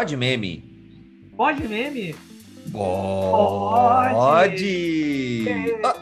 Pode 0.00 0.16
meme? 0.16 0.64
Pode 1.36 1.68
meme? 1.68 2.16
Pode! 2.72 4.14
Pode. 4.14 5.76
Ah, 5.84 5.94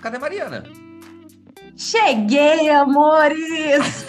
cadê 0.00 0.16
a 0.16 0.20
Mariana? 0.20 0.64
Cheguei, 1.76 2.70
amores! 2.70 4.06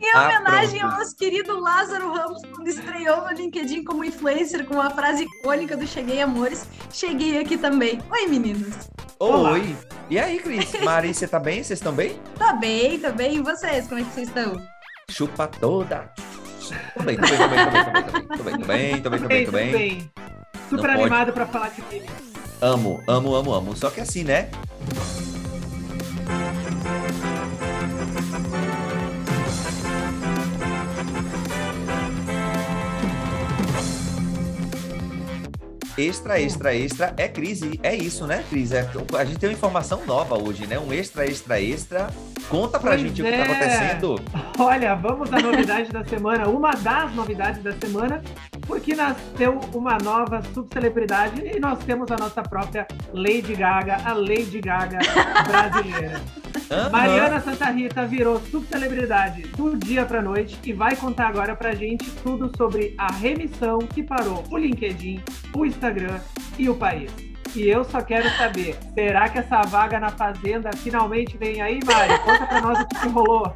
Em 0.00 0.08
Ah, 0.14 0.26
homenagem 0.26 0.78
pronto. 0.78 0.92
ao 0.92 0.98
nosso 1.00 1.16
querido 1.16 1.58
Lázaro 1.58 2.12
Ramos, 2.12 2.42
quando 2.54 2.68
estreou 2.68 3.22
no 3.22 3.32
LinkedIn 3.32 3.82
como 3.82 4.04
influencer 4.04 4.64
com 4.64 4.80
a 4.80 4.88
frase 4.88 5.24
icônica 5.24 5.76
do 5.76 5.84
Cheguei, 5.84 6.22
amores, 6.22 6.64
cheguei 6.92 7.40
aqui 7.40 7.58
também. 7.58 7.98
Oi, 8.08 8.28
meninos! 8.28 8.88
Olá. 9.18 9.54
Oi! 9.54 9.76
E 10.08 10.16
aí, 10.16 10.38
Cris? 10.38 10.72
Mari, 10.84 11.12
você 11.12 11.26
tá 11.26 11.40
bem? 11.40 11.56
Vocês 11.64 11.80
estão 11.80 11.92
bem? 11.92 12.16
Tá 12.38 12.52
bem, 12.52 13.00
tá 13.00 13.10
bem. 13.10 13.38
E 13.38 13.42
vocês, 13.42 13.88
como 13.88 14.00
é 14.00 14.04
que 14.04 14.12
vocês 14.12 14.28
estão? 14.28 14.64
Chupa 15.10 15.48
toda! 15.48 16.12
Também, 16.96 17.16
também, 17.16 17.38
também, 17.38 17.66
também, 17.66 18.58
também, 18.60 19.00
também, 19.00 19.22
também, 19.22 19.46
também. 19.46 20.10
Super 20.68 20.90
animado 20.90 21.32
pra 21.32 21.46
falar 21.46 21.68
de 21.68 21.82
filme. 21.82 22.08
Amo, 22.60 23.02
amo, 23.06 23.34
amo, 23.34 23.54
amo. 23.54 23.76
Só 23.76 23.90
que 23.90 24.00
assim, 24.00 24.24
né? 24.24 24.50
Extra, 35.98 36.40
extra, 36.40 36.74
extra 36.74 37.14
é 37.16 37.26
crise. 37.26 37.80
É 37.82 37.94
isso, 37.94 38.24
né, 38.24 38.44
Cris? 38.48 38.70
É, 38.70 38.88
a 39.18 39.24
gente 39.24 39.38
tem 39.38 39.48
uma 39.48 39.54
informação 39.54 40.06
nova 40.06 40.40
hoje, 40.40 40.64
né? 40.64 40.78
Um 40.78 40.92
extra, 40.92 41.26
extra, 41.26 41.60
extra 41.60 42.08
Conta 42.48 42.78
pra 42.80 42.90
Pois 42.92 43.02
gente 43.02 43.20
o 43.20 43.24
que 43.24 43.30
tá 43.30 43.36
é. 43.36 43.42
acontecendo. 43.42 44.20
Olha, 44.58 44.94
vamos 44.94 45.32
à 45.32 45.38
novidade 45.38 45.92
da 45.92 46.04
semana, 46.04 46.48
uma 46.48 46.70
das 46.70 47.14
novidades 47.14 47.62
da 47.62 47.72
semana, 47.72 48.22
porque 48.66 48.94
nasceu 48.94 49.60
uma 49.74 49.98
nova 49.98 50.42
subcelebridade 50.54 51.42
e 51.44 51.60
nós 51.60 51.78
temos 51.84 52.10
a 52.10 52.16
nossa 52.16 52.42
própria 52.42 52.86
Lady 53.12 53.54
Gaga, 53.54 53.98
a 54.04 54.12
Lady 54.14 54.60
Gaga 54.60 54.98
brasileira. 55.46 56.20
Aham. 56.70 56.90
Mariana 56.90 57.40
Santa 57.40 57.66
Rita 57.70 58.06
virou 58.06 58.40
subcelebridade 58.40 59.42
do 59.56 59.76
dia 59.76 60.04
pra 60.04 60.20
noite 60.22 60.58
e 60.64 60.72
vai 60.72 60.96
contar 60.96 61.28
agora 61.28 61.54
pra 61.54 61.74
gente 61.74 62.10
tudo 62.22 62.50
sobre 62.56 62.94
a 62.98 63.12
remissão 63.12 63.78
que 63.78 64.02
parou 64.02 64.44
o 64.50 64.56
LinkedIn, 64.58 65.22
o 65.54 65.64
Instagram 65.64 66.18
e 66.58 66.68
o 66.68 66.74
país. 66.74 67.27
E 67.54 67.68
eu 67.68 67.84
só 67.84 68.00
quero 68.00 68.28
saber, 68.36 68.76
será 68.94 69.28
que 69.28 69.38
essa 69.38 69.62
vaga 69.62 69.98
na 69.98 70.10
Fazenda 70.10 70.70
finalmente 70.76 71.36
vem 71.36 71.60
aí, 71.60 71.80
Mari? 71.84 72.18
Conta 72.18 72.46
pra 72.46 72.60
nós 72.60 72.80
o 72.80 72.86
que 72.86 73.08
rolou. 73.08 73.54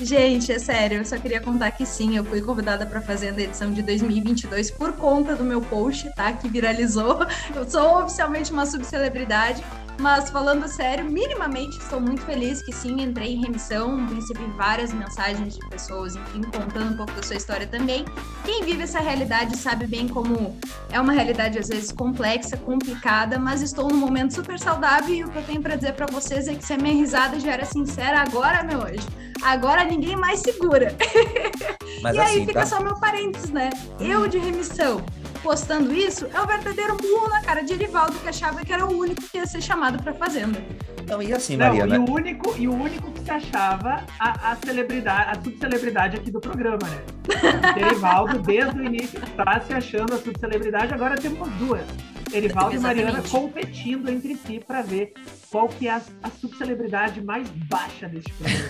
Gente, 0.00 0.52
é 0.52 0.58
sério, 0.58 0.98
eu 0.98 1.04
só 1.04 1.16
queria 1.18 1.40
contar 1.40 1.70
que 1.70 1.86
sim, 1.86 2.16
eu 2.16 2.24
fui 2.24 2.40
convidada 2.40 2.84
para 2.86 3.00
fazer 3.00 3.28
a 3.28 3.40
edição 3.40 3.72
de 3.72 3.82
2022 3.82 4.70
por 4.70 4.92
conta 4.92 5.34
do 5.34 5.44
meu 5.44 5.60
post, 5.60 6.12
tá? 6.14 6.32
Que 6.32 6.48
viralizou. 6.48 7.26
Eu 7.54 7.68
sou 7.68 8.02
oficialmente 8.02 8.52
uma 8.52 8.66
subcelebridade. 8.66 9.62
Mas 10.00 10.30
falando 10.30 10.68
sério, 10.68 11.04
minimamente 11.04 11.76
estou 11.78 12.00
muito 12.00 12.22
feliz 12.22 12.62
que 12.62 12.72
sim, 12.72 13.02
entrei 13.02 13.34
em 13.34 13.42
remissão, 13.42 14.06
recebi 14.06 14.44
várias 14.56 14.92
mensagens 14.92 15.58
de 15.58 15.68
pessoas, 15.68 16.14
enfim, 16.14 16.42
contando 16.42 16.92
um 16.92 16.96
pouco 16.96 17.12
da 17.14 17.22
sua 17.22 17.34
história 17.34 17.66
também. 17.66 18.04
Quem 18.44 18.62
vive 18.62 18.84
essa 18.84 19.00
realidade 19.00 19.56
sabe 19.56 19.88
bem 19.88 20.06
como 20.06 20.56
é 20.92 21.00
uma 21.00 21.12
realidade 21.12 21.58
às 21.58 21.68
vezes 21.68 21.90
complexa, 21.90 22.56
complicada, 22.56 23.27
mas 23.36 23.60
estou 23.60 23.88
num 23.88 23.96
momento 23.96 24.32
super 24.32 24.60
saudável 24.60 25.12
e 25.12 25.24
o 25.24 25.28
que 25.28 25.36
eu 25.38 25.42
tenho 25.42 25.60
para 25.60 25.74
dizer 25.74 25.94
para 25.94 26.06
vocês 26.06 26.46
é 26.46 26.54
que 26.54 26.64
se 26.64 26.72
a 26.72 26.78
minha 26.78 26.94
risada 26.94 27.40
já 27.40 27.52
era 27.52 27.64
sincera, 27.64 28.20
agora, 28.20 28.62
meu 28.62 28.80
anjo, 28.80 29.08
agora 29.42 29.84
ninguém 29.84 30.14
mais 30.14 30.38
segura. 30.38 30.94
Mas 32.00 32.14
e 32.14 32.20
aí 32.20 32.26
assim, 32.26 32.46
fica 32.46 32.60
tá? 32.60 32.66
só 32.66 32.80
meu 32.80 32.94
parênteses, 32.94 33.50
né? 33.50 33.70
Eu 33.98 34.28
de 34.28 34.38
remissão 34.38 35.04
postando 35.42 35.94
isso 35.94 36.26
é 36.34 36.40
o 36.40 36.46
verdadeiro 36.46 36.96
burro 36.96 37.28
na 37.28 37.40
cara 37.40 37.62
de 37.62 37.72
Erivaldo 37.72 38.18
que 38.18 38.28
achava 38.28 38.64
que 38.64 38.72
era 38.72 38.84
o 38.84 38.98
único 38.98 39.22
que 39.22 39.38
ia 39.38 39.46
ser 39.46 39.62
chamado 39.62 40.02
pra 40.02 40.12
fazenda. 40.12 40.62
Não, 41.06 41.22
e 41.22 41.32
assim, 41.32 41.56
Não, 41.56 41.68
Mariana. 41.68 41.96
e 41.96 41.98
o 41.98 42.10
único, 42.10 42.54
e 42.58 42.68
o 42.68 42.74
único 42.74 43.10
que 43.12 43.20
se 43.20 43.30
achava 43.30 44.04
a, 44.18 44.52
a 44.52 44.56
celebridade, 44.56 45.30
a 45.30 45.42
subcelebridade 45.42 46.16
aqui 46.16 46.30
do 46.30 46.40
programa, 46.40 46.78
né? 46.86 47.02
O 47.74 47.78
Erivaldo, 47.80 48.38
desde 48.40 48.78
o 48.78 48.84
início, 48.84 49.18
está 49.24 49.60
se 49.60 49.72
achando 49.72 50.14
a 50.14 50.18
subcelebridade, 50.18 50.92
agora 50.92 51.16
temos 51.16 51.48
duas. 51.52 51.82
Erivaldo 52.32 52.76
e 52.76 52.78
Mariana 52.78 53.22
competindo 53.22 54.08
entre 54.08 54.36
si 54.36 54.60
para 54.66 54.82
ver 54.82 55.12
qual 55.50 55.68
que 55.68 55.88
é 55.88 55.92
a, 55.92 56.02
a 56.22 56.30
subcelebridade 56.30 57.20
mais 57.22 57.48
baixa 57.68 58.08
deste 58.08 58.32
programa. 58.34 58.68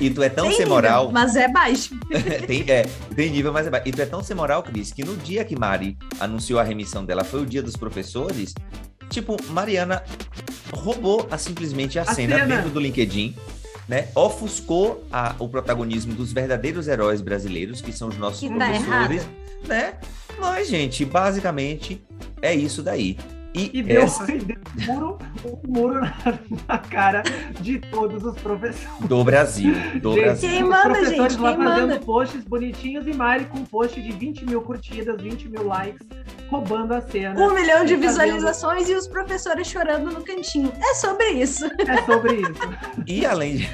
E 0.00 0.10
tu 0.10 0.22
é 0.22 0.28
tão 0.30 0.44
Tem 0.46 0.52
sem 0.56 0.60
nível, 0.64 0.74
moral. 0.74 1.12
mas 1.12 1.36
é 1.36 1.46
baixo. 1.48 1.94
tem, 2.46 2.64
é, 2.68 2.82
tem 3.14 3.30
nível 3.30 3.52
mais 3.52 3.66
abaixo. 3.66 3.86
E 3.88 3.92
tu 3.92 4.00
é 4.00 4.06
tão 4.06 4.22
sem 4.22 4.34
moral, 4.34 4.62
Cris, 4.62 4.90
que 4.92 5.04
no 5.04 5.16
dia 5.16 5.44
que 5.44 5.54
Mari 5.58 5.98
anunciou 6.18 6.58
a 6.58 6.62
remissão 6.62 7.04
dela, 7.04 7.22
foi 7.24 7.42
o 7.42 7.46
dia 7.46 7.62
dos 7.62 7.76
professores. 7.76 8.54
Tipo, 9.10 9.36
Mariana 9.50 10.02
roubou 10.72 11.28
a, 11.30 11.36
simplesmente 11.38 11.98
a, 11.98 12.02
A 12.02 12.06
cena, 12.14 12.38
cena. 12.38 12.56
dentro 12.56 12.70
do 12.70 12.80
LinkedIn, 12.80 13.36
né? 13.86 14.08
Ofuscou 14.14 15.06
a- 15.12 15.34
o 15.38 15.48
protagonismo 15.48 16.14
dos 16.14 16.32
verdadeiros 16.32 16.88
heróis 16.88 17.20
brasileiros, 17.20 17.82
que 17.82 17.92
são 17.92 18.08
os 18.08 18.16
nossos 18.16 18.40
Que 18.40 18.48
tá 18.48 18.54
professores, 18.70 19.26
né? 19.68 19.94
Mas, 20.40 20.68
gente, 20.68 21.04
basicamente 21.04 22.02
é 22.46 22.54
isso 22.54 22.82
daí. 22.82 23.16
E, 23.56 23.70
E 23.72 23.82
deu, 23.84 24.02
essa 24.02 24.24
e 24.32 24.38
deu 24.38 24.56
um 24.80 24.92
muro, 24.94 25.18
um 25.44 25.72
muro 25.72 26.00
na, 26.00 26.38
na 26.66 26.78
cara 26.78 27.22
de 27.60 27.78
todos 27.78 28.24
os 28.24 28.36
professores. 28.40 28.88
do 29.08 29.22
Brasil, 29.22 29.72
do 30.00 30.12
Gente, 30.14 30.22
Brasil. 30.24 30.48
Quem 30.50 30.62
os 30.64 30.68
manda, 30.70 30.82
professores 30.82 31.32
gente? 31.34 31.40
lá 31.40 31.54
Quem 31.54 31.64
fazendo 31.64 31.88
manda? 31.88 32.00
posts 32.00 32.44
bonitinhos 32.44 33.06
e 33.06 33.14
Mari 33.14 33.44
com 33.44 33.58
um 33.58 33.64
post 33.64 34.02
de 34.02 34.10
20 34.10 34.44
mil 34.46 34.60
curtidas, 34.60 35.22
20 35.22 35.48
mil 35.48 35.68
likes, 35.68 36.04
roubando 36.50 36.94
a 36.94 37.00
cena. 37.00 37.40
Um 37.40 37.54
milhão 37.54 37.84
de 37.84 37.94
fazendo- 37.94 38.00
visualizações 38.00 38.88
e 38.88 38.94
os 38.94 39.06
professores 39.06 39.68
chorando 39.68 40.10
no 40.10 40.22
cantinho. 40.24 40.72
É 40.76 40.94
sobre 40.94 41.28
isso. 41.30 41.64
É 41.66 42.02
sobre 42.12 42.34
isso. 42.34 43.04
E 43.06 43.24
além 43.24 43.58
de... 43.58 43.70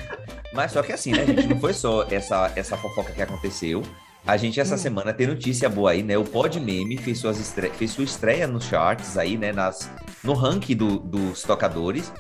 Mas 0.53 0.73
só 0.73 0.83
que 0.83 0.93
assim, 0.93 1.13
né, 1.13 1.25
gente? 1.25 1.47
Não 1.49 1.59
foi 1.59 1.73
só 1.73 2.03
essa, 2.11 2.53
essa 2.55 2.77
fofoca 2.77 3.13
que 3.13 3.23
aconteceu. 3.23 3.83
A 4.27 4.37
gente, 4.37 4.61
essa 4.61 4.75
Hum. 4.75 4.79
semana, 4.79 5.13
tem 5.13 5.27
notícia 5.27 5.69
boa 5.69 5.91
aí, 5.93 6.03
né? 6.03 6.17
O 6.17 6.25
Pod 6.25 6.61
Meme 6.61 6.97
fez, 6.99 7.19
suas 7.19 7.39
estre... 7.39 7.71
fez 7.71 7.91
sua 7.91 8.05
estreia 8.05 8.47
nos 8.47 8.65
charts 8.65 9.17
aí, 9.17 9.37
né? 9.37 9.53
Nas... 9.53 9.91
No 10.23 10.35
ranking 10.35 10.77
do- 10.77 10.99
dos 10.99 11.43
tocadores. 11.43 12.13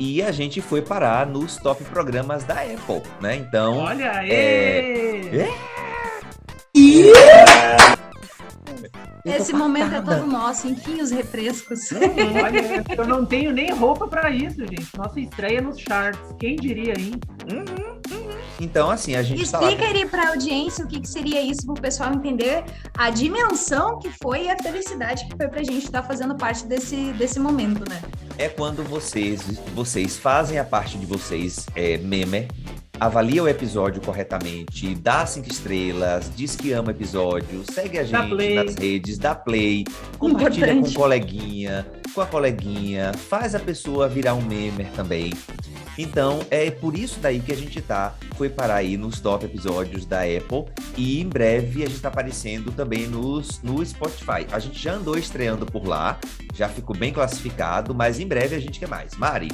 E 0.00 0.22
a 0.22 0.32
gente 0.32 0.60
foi 0.62 0.82
parar 0.82 1.26
nos 1.26 1.56
top 1.56 1.84
programas 1.84 2.42
da 2.44 2.54
Apple, 2.54 3.02
né? 3.20 3.36
Então, 3.36 3.76
Olha 3.78 4.10
aí! 4.12 4.30
É. 4.32 5.48
Esse 9.24 9.52
momento 9.54 9.94
é 9.94 10.00
todo 10.02 10.26
nosso. 10.26 10.66
Enfim, 10.68 11.00
os 11.00 11.10
refrescos. 11.10 11.90
Olha, 11.92 12.84
eu 12.96 13.06
não 13.06 13.24
tenho 13.24 13.52
nem 13.52 13.72
roupa 13.72 14.06
pra 14.08 14.30
isso, 14.30 14.60
gente. 14.60 14.88
Nossa 14.96 15.18
estreia 15.20 15.60
nos 15.62 15.78
charts. 15.78 16.20
Quem 16.38 16.56
diria, 16.56 16.94
hein? 16.98 17.12
Então 18.60 18.90
assim, 18.90 19.14
a 19.14 19.22
gente 19.22 19.50
tá. 19.50 19.60
Explica 19.60 19.84
aí 19.84 20.06
pra 20.06 20.28
audiência 20.30 20.84
o 20.84 20.88
que, 20.88 21.00
que 21.00 21.08
seria 21.08 21.40
isso 21.40 21.66
pro 21.66 21.74
pessoal 21.74 22.12
entender 22.12 22.64
a 22.96 23.10
dimensão 23.10 23.98
que 23.98 24.10
foi 24.22 24.44
e 24.44 24.50
a 24.50 24.56
felicidade 24.56 25.26
que 25.26 25.36
foi 25.36 25.48
pra 25.48 25.62
gente 25.62 25.84
estar 25.84 26.02
fazendo 26.02 26.34
parte 26.36 26.64
desse, 26.66 27.12
desse 27.12 27.38
momento, 27.38 27.88
né? 27.88 28.00
é 28.38 28.48
quando 28.48 28.82
vocês, 28.82 29.42
vocês 29.74 30.16
fazem 30.16 30.58
a 30.58 30.64
parte 30.64 30.98
de 30.98 31.06
vocês, 31.06 31.66
é, 31.74 31.98
meme, 31.98 32.48
avalia 32.98 33.42
o 33.42 33.48
episódio 33.48 34.00
corretamente, 34.00 34.94
dá 34.94 35.26
cinco 35.26 35.48
estrelas, 35.48 36.30
diz 36.34 36.56
que 36.56 36.72
ama 36.72 36.88
o 36.88 36.90
episódio, 36.90 37.64
segue 37.72 37.98
a 37.98 38.04
gente 38.04 38.54
nas 38.54 38.74
redes, 38.74 39.18
dá 39.18 39.34
play, 39.34 39.84
compartilha 40.18 40.72
Importante. 40.72 40.94
com 40.94 41.00
o 41.00 41.02
coleguinha, 41.02 41.86
com 42.14 42.20
a 42.20 42.26
coleguinha, 42.26 43.12
faz 43.14 43.54
a 43.54 43.60
pessoa 43.60 44.08
virar 44.08 44.34
um 44.34 44.42
memer 44.42 44.88
também. 44.92 45.32
Então, 45.96 46.40
é 46.50 46.70
por 46.70 46.98
isso 46.98 47.20
daí 47.20 47.38
que 47.38 47.52
a 47.52 47.56
gente 47.56 47.80
tá, 47.80 48.14
foi 48.36 48.48
parar 48.48 48.76
aí 48.76 48.96
nos 48.96 49.20
top 49.20 49.44
episódios 49.44 50.04
da 50.04 50.22
Apple 50.22 50.64
e 50.96 51.20
em 51.20 51.28
breve 51.28 51.84
a 51.84 51.86
gente 51.86 52.00
tá 52.00 52.08
aparecendo 52.08 52.72
também 52.72 53.06
nos, 53.06 53.62
no 53.62 53.84
Spotify. 53.84 54.46
A 54.50 54.58
gente 54.58 54.80
já 54.80 54.94
andou 54.94 55.16
estreando 55.16 55.64
por 55.64 55.86
lá, 55.86 56.18
já 56.52 56.68
ficou 56.68 56.96
bem 56.96 57.12
classificado, 57.12 57.94
mas 57.94 58.18
em 58.18 58.26
breve 58.26 58.56
a 58.56 58.60
gente 58.60 58.80
quer 58.80 58.88
mais. 58.88 59.16
Mari, 59.16 59.48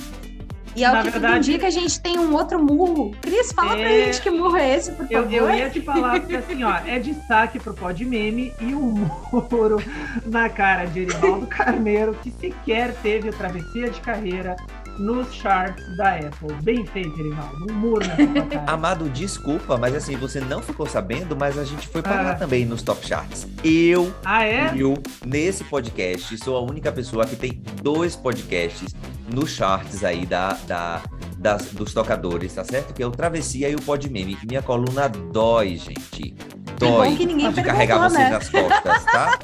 E 0.77 0.85
ao 0.85 0.95
Na 0.95 1.03
que 1.03 1.11
tudo 1.11 1.21
verdade- 1.23 1.51
indica, 1.51 1.67
a 1.67 1.71
gente 1.71 2.01
tem 2.01 2.19
um 2.19 2.33
outro 2.35 2.63
murro. 2.63 3.13
Cris, 3.21 3.53
fala 3.53 3.71
pra 3.77 3.81
É. 3.91 4.05
gente 4.07 4.23
que 4.23 4.31
murro 4.31 4.57
é 4.57 4.77
esse, 4.77 4.93
por 4.93 5.07
Eu, 5.11 5.23
favor. 5.23 5.33
eu 5.33 5.55
ia 5.55 5.71
te 5.71 5.81
falar 5.81 6.21
porque 6.21 6.37
assim, 6.37 6.63
ó, 6.65 6.77
é 6.87 6.99
destaque 6.99 7.59
pro 7.59 7.75
Pod 7.75 8.05
Meme 8.05 8.53
e 8.61 8.75
um 8.75 9.09
muro 9.51 9.83
na 10.27 10.49
cara 10.49 10.85
de 10.87 11.01
Erivaldo 11.01 11.47
Carneiro, 11.47 12.15
que 12.23 12.31
sequer 12.31 12.95
teve 13.03 13.29
a 13.29 13.33
travessia 13.33 13.91
de 13.91 14.01
carreira 14.01 14.57
nos 14.99 15.33
charts 15.33 15.97
da 15.97 16.15
Apple. 16.17 16.53
Bem 16.63 16.85
feito, 16.87 17.19
Erivaldo. 17.19 17.67
Um 17.71 17.75
muro 17.75 18.07
na 18.07 18.17
sua 18.17 18.47
cara. 18.47 18.65
Amado, 18.73 19.09
desculpa, 19.09 19.77
mas 19.79 19.95
assim, 19.95 20.15
você 20.17 20.41
não 20.41 20.61
ficou 20.63 20.87
sabendo, 20.87 21.35
mas 21.37 21.59
a 21.59 21.65
gente 21.65 21.89
foi 21.89 22.03
parar 22.03 22.33
Ah. 22.33 22.35
também 22.35 22.65
nos 22.67 22.83
top 22.83 23.07
charts. 23.07 23.47
Eu, 23.65 24.15
Ah, 24.25 24.45
é? 24.45 24.73
eu, 24.77 24.95
nesse 25.25 25.65
podcast, 25.65 26.37
sou 26.45 26.57
a 26.57 26.61
única 26.61 26.93
pessoa 26.93 27.25
que 27.27 27.35
tem 27.35 27.63
dois 27.83 28.15
podcasts 28.15 28.95
nos 29.33 29.51
charts 29.51 30.03
aí 30.05 30.27
da, 30.27 30.53
da, 30.67 31.03
das- 31.39 31.67
dos 31.73 31.93
tocadores, 31.95 32.55
tá 32.55 32.65
certo? 32.65 32.93
Que 32.95 33.03
é 33.03 33.07
o 33.07 33.11
Travessia 33.11 33.69
e 33.69 33.75
o 33.75 33.81
Podmeme. 33.83 34.37
Minha 34.49 34.63
coluna 34.63 35.09
dói, 35.09 35.77
gente. 35.77 36.35
Dói. 36.79 37.15
que 37.17 37.27
ninguém 37.27 37.53
de 37.53 37.63
carregar 37.63 37.99
vocês 38.09 38.25
né? 38.25 38.31
nas 38.31 38.49
costas, 38.49 39.05
tá? 39.05 39.39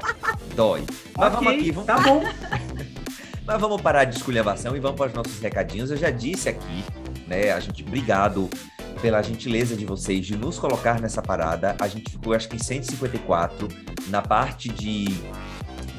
Dói. 0.55 0.85
Mas 1.17 1.33
vamos 1.33 1.47
Ok, 1.49 1.59
aqui, 1.61 1.71
vamos 1.71 1.87
Tá 1.87 1.99
bom. 2.01 2.23
Mas 3.47 3.61
vamos 3.61 3.81
parar 3.81 4.05
de 4.05 4.17
esculhambação 4.17 4.77
e 4.77 4.81
vamos 4.81 4.97
para 4.97 5.07
os 5.09 5.15
nossos 5.15 5.39
recadinhos. 5.41 5.91
Eu 5.91 5.97
já 5.97 6.11
disse 6.11 6.49
aqui, 6.49 6.85
né? 7.29 7.53
A 7.53 7.61
gente, 7.61 7.83
obrigado 7.83 8.49
pela 9.01 9.21
gentileza 9.23 9.77
de 9.77 9.85
vocês 9.85 10.25
de 10.27 10.37
nos 10.37 10.59
colocar 10.59 11.01
nessa 11.01 11.21
parada. 11.23 11.77
A 11.81 11.87
gente 11.87 12.11
ficou, 12.11 12.33
acho 12.33 12.49
que 12.49 12.57
em 12.57 12.59
154 12.59 13.69
na 14.09 14.23
parte 14.23 14.69
de, 14.71 15.15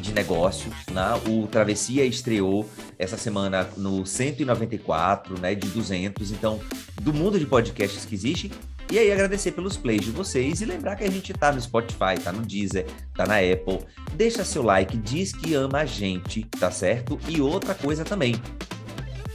de 0.08 0.14
negócios, 0.14 0.74
né? 0.92 1.22
O 1.28 1.46
Travessia 1.48 2.06
estreou 2.06 2.68
essa 2.98 3.18
semana 3.18 3.70
no 3.76 4.06
194, 4.06 5.40
né? 5.40 5.54
De 5.54 5.68
200. 5.68 6.32
Então, 6.32 6.60
do 7.02 7.14
mundo 7.14 7.38
de 7.38 7.46
podcasts 7.46 8.06
que 8.06 8.16
existe. 8.16 8.52
E 8.90 8.98
aí, 8.98 9.12
agradecer 9.12 9.52
pelos 9.52 9.76
plays 9.76 10.02
de 10.02 10.12
vocês 10.12 10.62
e 10.62 10.66
lembrar 10.66 10.96
que 10.96 11.04
a 11.04 11.12
gente 11.12 11.34
tá 11.34 11.52
no 11.52 11.60
Spotify, 11.60 12.18
tá 12.24 12.32
no 12.32 12.42
Deezer, 12.42 12.86
tá 13.14 13.26
na 13.26 13.36
Apple. 13.36 13.86
Deixa 14.14 14.46
seu 14.46 14.64
like, 14.64 14.96
diz 14.98 15.34
que 15.34 15.54
ama 15.54 15.80
a 15.80 15.86
gente, 15.86 16.44
tá 16.58 16.72
certo? 16.72 17.20
E 17.28 17.42
outra 17.42 17.76
coisa 17.76 18.06
também, 18.06 18.36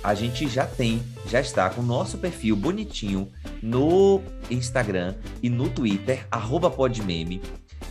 a 0.03 0.15
gente 0.15 0.49
já 0.49 0.67
tem, 0.67 1.03
já 1.29 1.39
está 1.39 1.69
com 1.69 1.83
o 1.83 1.85
nosso 1.85 2.17
perfil 2.17 2.57
bonitinho 2.57 3.31
no 3.63 4.23
Instagram 4.51 5.17
e 5.43 5.51
no 5.51 5.69
Twitter, 5.69 6.27
arroba 6.31 6.71
podmeme. 6.71 7.43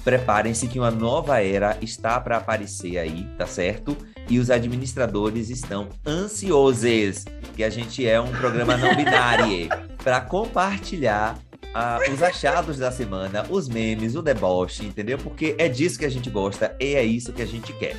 Preparem-se 0.03 0.67
que 0.67 0.79
uma 0.79 0.91
nova 0.91 1.41
era 1.41 1.77
está 1.81 2.19
para 2.19 2.38
aparecer 2.38 2.97
aí, 2.97 3.27
tá 3.38 3.45
certo? 3.45 3.95
E 4.29 4.39
os 4.39 4.49
administradores 4.49 5.49
estão 5.49 5.89
ansiosos, 6.05 7.25
que 7.55 7.63
a 7.63 7.69
gente 7.69 8.07
é 8.07 8.19
um 8.19 8.31
programa 8.31 8.77
não 8.77 8.95
binário, 8.95 9.69
para 10.03 10.21
compartilhar 10.21 11.38
ah, 11.73 11.99
os 12.11 12.21
achados 12.21 12.77
da 12.77 12.91
semana, 12.91 13.45
os 13.49 13.69
memes, 13.69 14.15
o 14.15 14.21
deboche, 14.21 14.85
entendeu? 14.85 15.17
Porque 15.17 15.55
é 15.57 15.69
disso 15.69 15.99
que 15.99 16.05
a 16.05 16.09
gente 16.09 16.29
gosta 16.29 16.75
e 16.79 16.95
é 16.95 17.03
isso 17.03 17.33
que 17.33 17.41
a 17.41 17.47
gente 17.47 17.71
quer. 17.73 17.95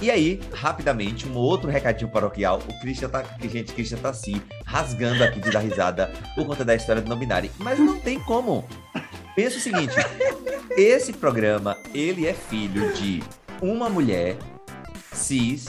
E 0.00 0.10
aí, 0.10 0.40
rapidamente, 0.52 1.26
um 1.26 1.34
outro 1.34 1.70
recadinho 1.70 2.10
paroquial. 2.10 2.60
O 2.68 2.80
Christian 2.80 3.08
tá. 3.08 3.24
Gente, 3.40 3.72
o 3.72 3.74
Christian 3.74 3.96
tá 3.96 4.12
se 4.12 4.42
rasgando 4.64 5.24
aqui 5.24 5.40
de 5.40 5.50
dar 5.50 5.60
risada 5.60 6.12
por 6.34 6.46
conta 6.46 6.64
da 6.64 6.74
história 6.74 7.00
do 7.00 7.08
não 7.08 7.18
binário. 7.18 7.50
Mas 7.58 7.78
não 7.78 7.98
tem 7.98 8.20
como. 8.20 8.66
Pensa 9.34 9.56
o 9.56 9.60
seguinte: 9.60 9.94
esse 10.76 11.12
programa, 11.12 11.76
ele 11.94 12.26
é 12.26 12.32
filho 12.34 12.92
de 12.94 13.22
uma 13.62 13.88
mulher 13.88 14.36
cis. 15.12 15.66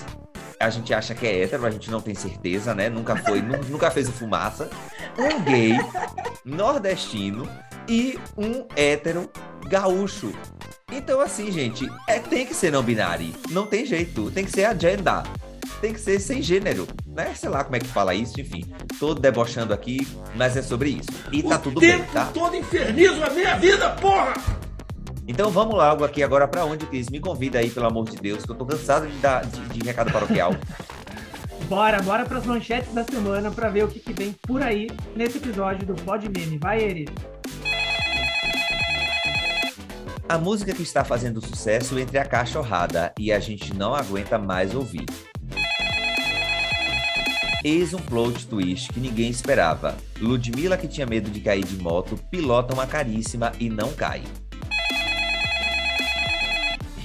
A 0.59 0.69
gente 0.69 0.94
acha 0.94 1.13
que 1.13 1.25
é 1.25 1.44
hétero, 1.44 1.65
a 1.65 1.69
gente 1.71 1.89
não 1.92 2.01
tem 2.01 2.15
certeza, 2.15 2.74
né? 2.74 2.89
Nunca 2.89 3.15
foi, 3.15 3.42
nu- 3.42 3.63
nunca 3.69 3.92
fez 3.92 4.09
o 4.09 4.12
fumaça. 4.12 4.69
Um 5.18 5.42
gay 5.44 5.74
nordestino 6.44 7.48
e 7.88 8.19
um 8.38 8.65
hétero 8.75 9.30
gaúcho. 9.68 10.33
Então, 10.92 11.19
assim, 11.21 11.51
gente, 11.51 11.88
é, 12.07 12.18
tem 12.19 12.45
que 12.45 12.53
ser 12.56 12.71
não 12.71 12.81
binário. 12.81 13.33
Não 13.51 13.65
tem 13.68 13.86
jeito. 13.86 14.31
Tem 14.31 14.45
que 14.45 14.51
ser 14.51 14.65
agenda. 14.65 15.24
Tem 15.81 15.94
que 15.94 16.00
ser 16.00 16.19
sem 16.19 16.42
gênero, 16.42 16.88
né? 17.06 17.33
Sei 17.36 17.50
lá 17.50 17.63
como 17.63 17.75
é 17.75 17.80
que 17.80 17.88
fala 17.88 18.15
isso, 18.15 18.39
enfim. 18.42 18.63
Tô 19.00 19.13
debochando 19.13 19.74
aqui, 19.74 20.07
mas 20.36 20.57
é 20.57 20.62
sobre 20.63 20.89
isso. 20.89 21.10
E 21.31 21.44
tá 21.44 21.56
o 21.56 21.60
tudo 21.60 21.80
bem, 21.80 22.01
tá? 22.06 22.25
todo 22.33 22.56
infernizo 22.56 23.24
a 23.24 23.30
minha 23.30 23.56
vida, 23.57 23.92
porra! 23.92 24.33
Então 25.27 25.51
vamos 25.51 25.75
logo 25.75 26.06
aqui 26.06 26.24
agora 26.24 26.47
pra 26.47 26.63
onde, 26.63 26.85
Cris? 26.85 27.09
Me 27.09 27.19
convida 27.19 27.59
aí, 27.59 27.69
pelo 27.69 27.85
amor 27.85 28.09
de 28.09 28.15
Deus, 28.15 28.45
que 28.45 28.51
eu 28.51 28.56
tô 28.56 28.65
cansado 28.65 29.07
de 29.07 29.18
dar 29.18 29.45
de, 29.45 29.59
de 29.69 29.85
recado 29.85 30.12
paroquial. 30.12 30.53
Bora, 31.68 32.01
bora 32.01 32.25
pras 32.25 32.45
manchetes 32.45 32.94
da 32.94 33.03
semana 33.03 33.51
pra 33.51 33.68
ver 33.68 33.83
o 33.83 33.89
que, 33.89 34.00
que 34.00 34.13
vem 34.13 34.31
por 34.44 34.62
aí 34.63 34.89
nesse 35.13 35.38
episódio 35.38 35.85
do 35.85 35.95
Pod 35.95 36.25
Meme. 36.29 36.57
Vai, 36.57 36.81
Eri. 36.81 37.09
A 40.29 40.38
música 40.38 40.74
que 40.74 40.81
está 40.81 41.03
fazendo 41.03 41.45
sucesso 41.45 42.00
entre 42.00 42.18
a 42.19 42.25
cachorrada 42.25 43.12
e 43.19 43.33
a 43.33 43.39
gente 43.39 43.74
não 43.74 43.94
aguenta 43.94 44.38
mais 44.38 44.74
ouvir. 44.74 45.06
Eis 47.65 47.94
um 47.94 48.00
plot 48.00 48.47
twist 48.47 48.94
que 48.94 49.00
ninguém 49.01 49.29
esperava. 49.29 49.97
Ludmilla, 50.21 50.77
que 50.77 50.88
tinha 50.88 51.06
medo 51.06 51.29
de 51.29 51.41
cair 51.41 51.65
de 51.65 51.75
moto, 51.75 52.18
pilota 52.31 52.74
uma 52.74 52.88
caríssima 52.88 53.51
e 53.59 53.69
não 53.69 53.91
cai. 53.91 54.24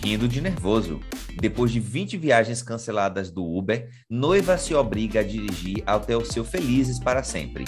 Rindo 0.04 0.26
de 0.26 0.40
nervoso. 0.40 0.98
Depois 1.40 1.70
de 1.70 1.78
20 1.78 2.16
viagens 2.16 2.60
canceladas 2.60 3.30
do 3.30 3.44
Uber, 3.44 3.88
noiva 4.10 4.58
se 4.58 4.74
obriga 4.74 5.20
a 5.20 5.22
dirigir 5.22 5.82
até 5.86 6.16
o 6.16 6.24
seu 6.24 6.44
Felizes 6.44 6.98
para 6.98 7.22
sempre. 7.22 7.64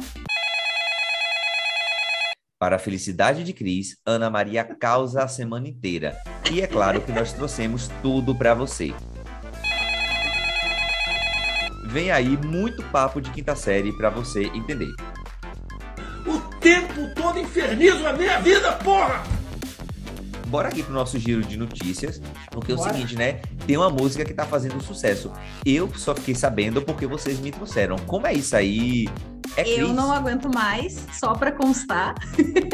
Para 2.59 2.77
a 2.77 2.79
felicidade 2.79 3.45
de 3.45 3.53
Cris, 3.53 3.97
Ana 4.05 4.29
Maria 4.31 4.65
causa 4.65 5.23
a 5.23 5.29
semana 5.29 5.69
inteira. 5.69 6.17
E 6.51 6.61
é 6.61 6.67
claro 6.67 7.01
que 7.01 7.13
nós 7.13 7.33
trouxemos 7.33 7.89
tudo 8.03 8.35
para 8.35 8.53
você. 8.53 8.93
Vem 11.87 12.11
aí 12.11 12.37
muito 12.37 12.83
papo 12.91 13.21
de 13.21 13.31
quinta 13.31 13.55
série 13.55 13.97
para 13.97 14.11
você 14.11 14.47
entender. 14.47 14.93
O 16.27 16.41
tempo 16.59 17.15
todo 17.15 17.39
infernizo 17.39 18.05
a 18.07 18.13
minha 18.13 18.41
vida, 18.41 18.73
porra! 18.73 19.34
Bora 20.55 20.69
aqui 20.69 20.85
pro 20.85 20.95
nosso 20.95 21.19
giro 21.19 21.43
de 21.43 21.57
notícias, 21.57 22.23
porque 22.53 22.71
é 22.71 22.77
o 22.77 22.79
seguinte, 22.79 23.17
né? 23.17 23.41
Tem 23.67 23.77
uma 23.77 23.91
música 23.91 24.25
que 24.25 24.33
tá 24.33 24.45
fazendo 24.45 24.81
sucesso. 24.81 25.33
Eu 25.67 25.93
só 25.97 26.15
fiquei 26.15 26.37
sabendo 26.37 26.81
porque 26.81 27.09
vocês 27.09 27.41
me 27.41 27.51
trouxeram. 27.51 27.97
Como 28.07 28.25
é 28.25 28.35
isso 28.35 28.55
aí? 28.55 29.09
É 29.57 29.63
Eu 29.63 29.87
Cris? 29.87 29.91
não 29.97 30.13
aguento 30.13 30.49
mais, 30.55 31.07
só 31.13 31.35
pra 31.35 31.51
constar. 31.51 32.15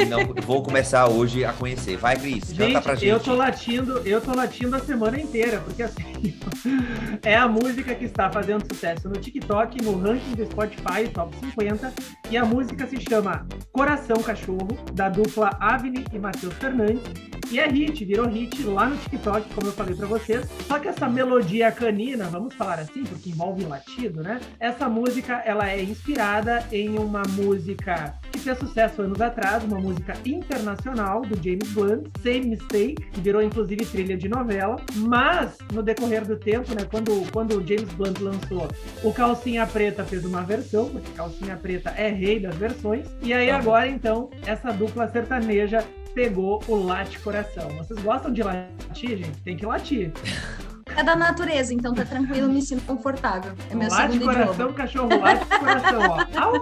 Não, 0.09 0.35
vou 0.45 0.63
começar 0.63 1.09
hoje 1.09 1.43
a 1.43 1.55
conhecer. 1.55 1.97
Vai, 1.97 2.17
Cris, 2.17 2.45
canta 2.53 2.65
Gente, 2.65 2.83
pra 2.83 2.95
gente. 2.95 3.07
eu 3.07 3.19
tô 3.19 3.35
latindo, 3.35 3.99
eu 4.05 4.21
tô 4.21 4.35
latindo 4.35 4.77
a 4.77 4.81
semana 4.81 5.19
inteira, 5.19 5.61
porque 5.61 5.83
assim, 5.83 6.39
é 7.25 7.35
a 7.35 7.49
música 7.49 7.95
que 7.95 8.05
está 8.05 8.31
fazendo 8.31 8.63
sucesso 8.71 9.09
no 9.09 9.15
TikTok, 9.15 9.83
no 9.83 9.99
ranking 9.99 10.35
do 10.35 10.45
Spotify, 10.45 11.09
top 11.15 11.35
50, 11.35 11.95
e 12.31 12.37
a 12.37 12.45
música 12.45 12.87
se 12.87 13.01
chama 13.09 13.47
Coração 13.73 14.17
Cachorro, 14.23 14.69
da 14.93 15.09
dupla 15.09 15.51
Avni 15.59 16.05
e 16.13 16.19
Matheus 16.19 16.53
Fernandes, 16.55 17.03
e 17.51 17.59
é 17.59 17.69
hit, 17.69 18.05
virou 18.05 18.29
hit 18.29 18.63
lá 18.65 18.87
no 18.87 18.97
TikTok, 18.97 19.49
como 19.55 19.69
eu 19.69 19.73
falei 19.73 19.95
pra 19.95 20.07
vocês. 20.07 20.47
Só 20.67 20.79
que 20.79 20.89
essa 20.89 21.09
melodia 21.09 21.71
canina, 21.73 22.25
vamos 22.27 22.55
falar 22.55 22.79
assim, 22.79 23.05
porque 23.05 23.31
envolve 23.31 23.65
latido, 23.65 24.23
né? 24.23 24.41
Essa 24.59 24.89
música, 24.89 25.43
ela 25.45 25.69
é 25.69 25.83
inspirada 25.83 26.65
em 26.71 26.99
uma 26.99 27.23
música 27.31 28.15
que 28.31 28.39
fez 28.39 28.59
sucesso 28.59 29.03
anos 29.03 29.21
atrás, 29.21 29.65
uma 29.65 29.79
música 29.79 30.15
internacional 30.25 31.23
do 31.23 31.37
James 31.43 31.69
Blunt, 31.73 32.07
Same 32.23 32.47
Mistake, 32.47 32.97
que 33.13 33.21
virou 33.21 33.43
inclusive 33.43 33.85
trilha 33.87 34.17
de 34.17 34.29
novela, 34.29 34.77
mas 34.97 35.59
no 35.73 35.83
decorrer 35.83 36.25
do 36.25 36.37
tempo, 36.37 36.71
né, 36.75 36.87
quando, 36.91 37.31
quando 37.33 37.59
o 37.59 37.67
James 37.67 37.93
Blunt 37.95 38.19
lançou 38.21 38.69
o 39.03 39.13
Calcinha 39.13 39.67
Preta 39.67 40.05
fez 40.05 40.25
uma 40.25 40.43
versão, 40.43 40.89
porque 40.89 41.11
Calcinha 41.13 41.57
Preta 41.57 41.91
é 41.91 42.09
rei 42.09 42.39
das 42.39 42.55
versões, 42.57 43.07
e 43.23 43.33
aí 43.33 43.49
Tá 43.49 43.59
agora 43.59 43.89
então 43.89 44.31
essa 44.47 44.73
dupla 44.73 45.09
sertaneja 45.09 45.85
pegou 46.15 46.63
o 46.69 46.75
Late 46.85 47.19
Coração. 47.21 47.69
Vocês 47.79 48.01
gostam 48.01 48.33
de 48.33 48.43
latir, 48.43 49.19
gente? 49.19 49.41
Tem 49.43 49.57
que 49.57 49.67
latir. 49.67 50.13
É 50.97 51.05
da 51.05 51.15
natureza, 51.15 51.73
então 51.73 51.95
tá 51.95 52.05
tranquilo, 52.05 52.53
me 52.53 52.61
sinto 52.61 52.85
confortável. 52.85 53.53
É 53.71 53.75
meu 53.77 53.89
late 53.89 54.13
segundo 54.13 54.25
coração, 54.25 54.53
idioma. 54.55 54.73
cachorro, 54.73 55.21
late 55.21 55.47
coração, 55.47 56.01
ó. 56.03 56.19
Au! 56.43 56.53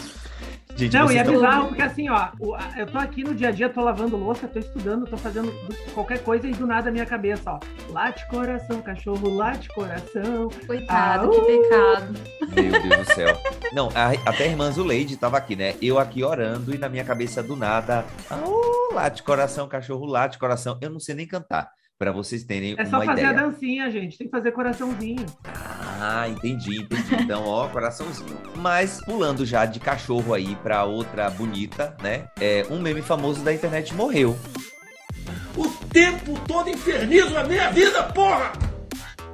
Gente, 0.80 0.94
Não, 0.96 1.12
e 1.12 1.18
é 1.18 1.22
tão- 1.24 1.34
bizarro, 1.34 1.68
porque 1.68 1.82
assim, 1.82 2.08
ó, 2.08 2.28
eu 2.76 2.86
tô 2.86 2.96
aqui 2.96 3.22
no 3.22 3.34
dia 3.34 3.48
a 3.48 3.50
dia, 3.50 3.68
tô 3.68 3.82
lavando 3.82 4.16
louça, 4.16 4.48
tô 4.48 4.58
estudando, 4.58 5.04
tô 5.06 5.16
fazendo 5.18 5.52
qualquer 5.92 6.22
coisa 6.22 6.46
e 6.48 6.52
do 6.52 6.66
nada 6.66 6.88
a 6.88 6.92
minha 6.92 7.04
cabeça, 7.04 7.42
ó. 7.52 7.60
Late 7.90 8.26
coração, 8.28 8.80
cachorro, 8.80 9.28
late 9.28 9.68
coração. 9.74 10.48
Coitado, 10.66 11.26
Au! 11.26 11.30
que 11.32 11.40
pecado. 11.42 12.14
Meu 12.54 12.82
Deus 12.82 13.06
do 13.08 13.14
céu. 13.14 13.36
Não, 13.74 13.88
a- 13.94 14.12
até 14.30 14.44
a 14.44 14.46
irmã 14.46 14.70
Zuleide 14.70 15.16
tava 15.18 15.36
aqui, 15.36 15.54
né? 15.54 15.74
Eu 15.82 15.98
aqui 15.98 16.24
orando 16.24 16.74
e 16.74 16.78
na 16.78 16.88
minha 16.88 17.04
cabeça 17.04 17.42
do 17.42 17.54
nada. 17.54 18.04
Oh, 18.42 18.94
late 18.94 19.22
coração, 19.22 19.68
cachorro, 19.68 20.06
late 20.06 20.38
coração. 20.38 20.78
Eu 20.80 20.88
não 20.88 20.98
sei 21.00 21.14
nem 21.14 21.26
cantar. 21.26 21.70
Pra 21.98 22.12
vocês 22.12 22.42
terem 22.44 22.74
É 22.78 22.84
só 22.86 22.96
uma 22.96 23.04
fazer 23.04 23.24
ideia. 23.26 23.38
a 23.38 23.42
dancinha, 23.42 23.90
gente. 23.90 24.16
Tem 24.16 24.26
que 24.26 24.30
fazer 24.30 24.52
coraçãozinho. 24.52 25.26
Ah, 25.44 25.89
entendi, 26.28 26.80
entendi. 26.80 27.14
Então, 27.22 27.44
ó, 27.46 27.68
coraçãozinho. 27.68 28.38
Mas 28.56 29.00
pulando 29.04 29.44
já 29.44 29.66
de 29.66 29.78
cachorro 29.78 30.32
aí 30.32 30.56
pra 30.56 30.84
outra 30.84 31.28
bonita, 31.28 31.94
né? 32.02 32.28
É, 32.40 32.66
um 32.70 32.80
meme 32.80 33.02
famoso 33.02 33.42
da 33.42 33.52
internet 33.52 33.94
morreu. 33.94 34.36
O 35.56 35.68
tempo 35.92 36.38
todo 36.46 36.70
infernizo 36.70 37.36
a 37.36 37.44
minha 37.44 37.70
vida, 37.70 38.02
porra! 38.04 38.52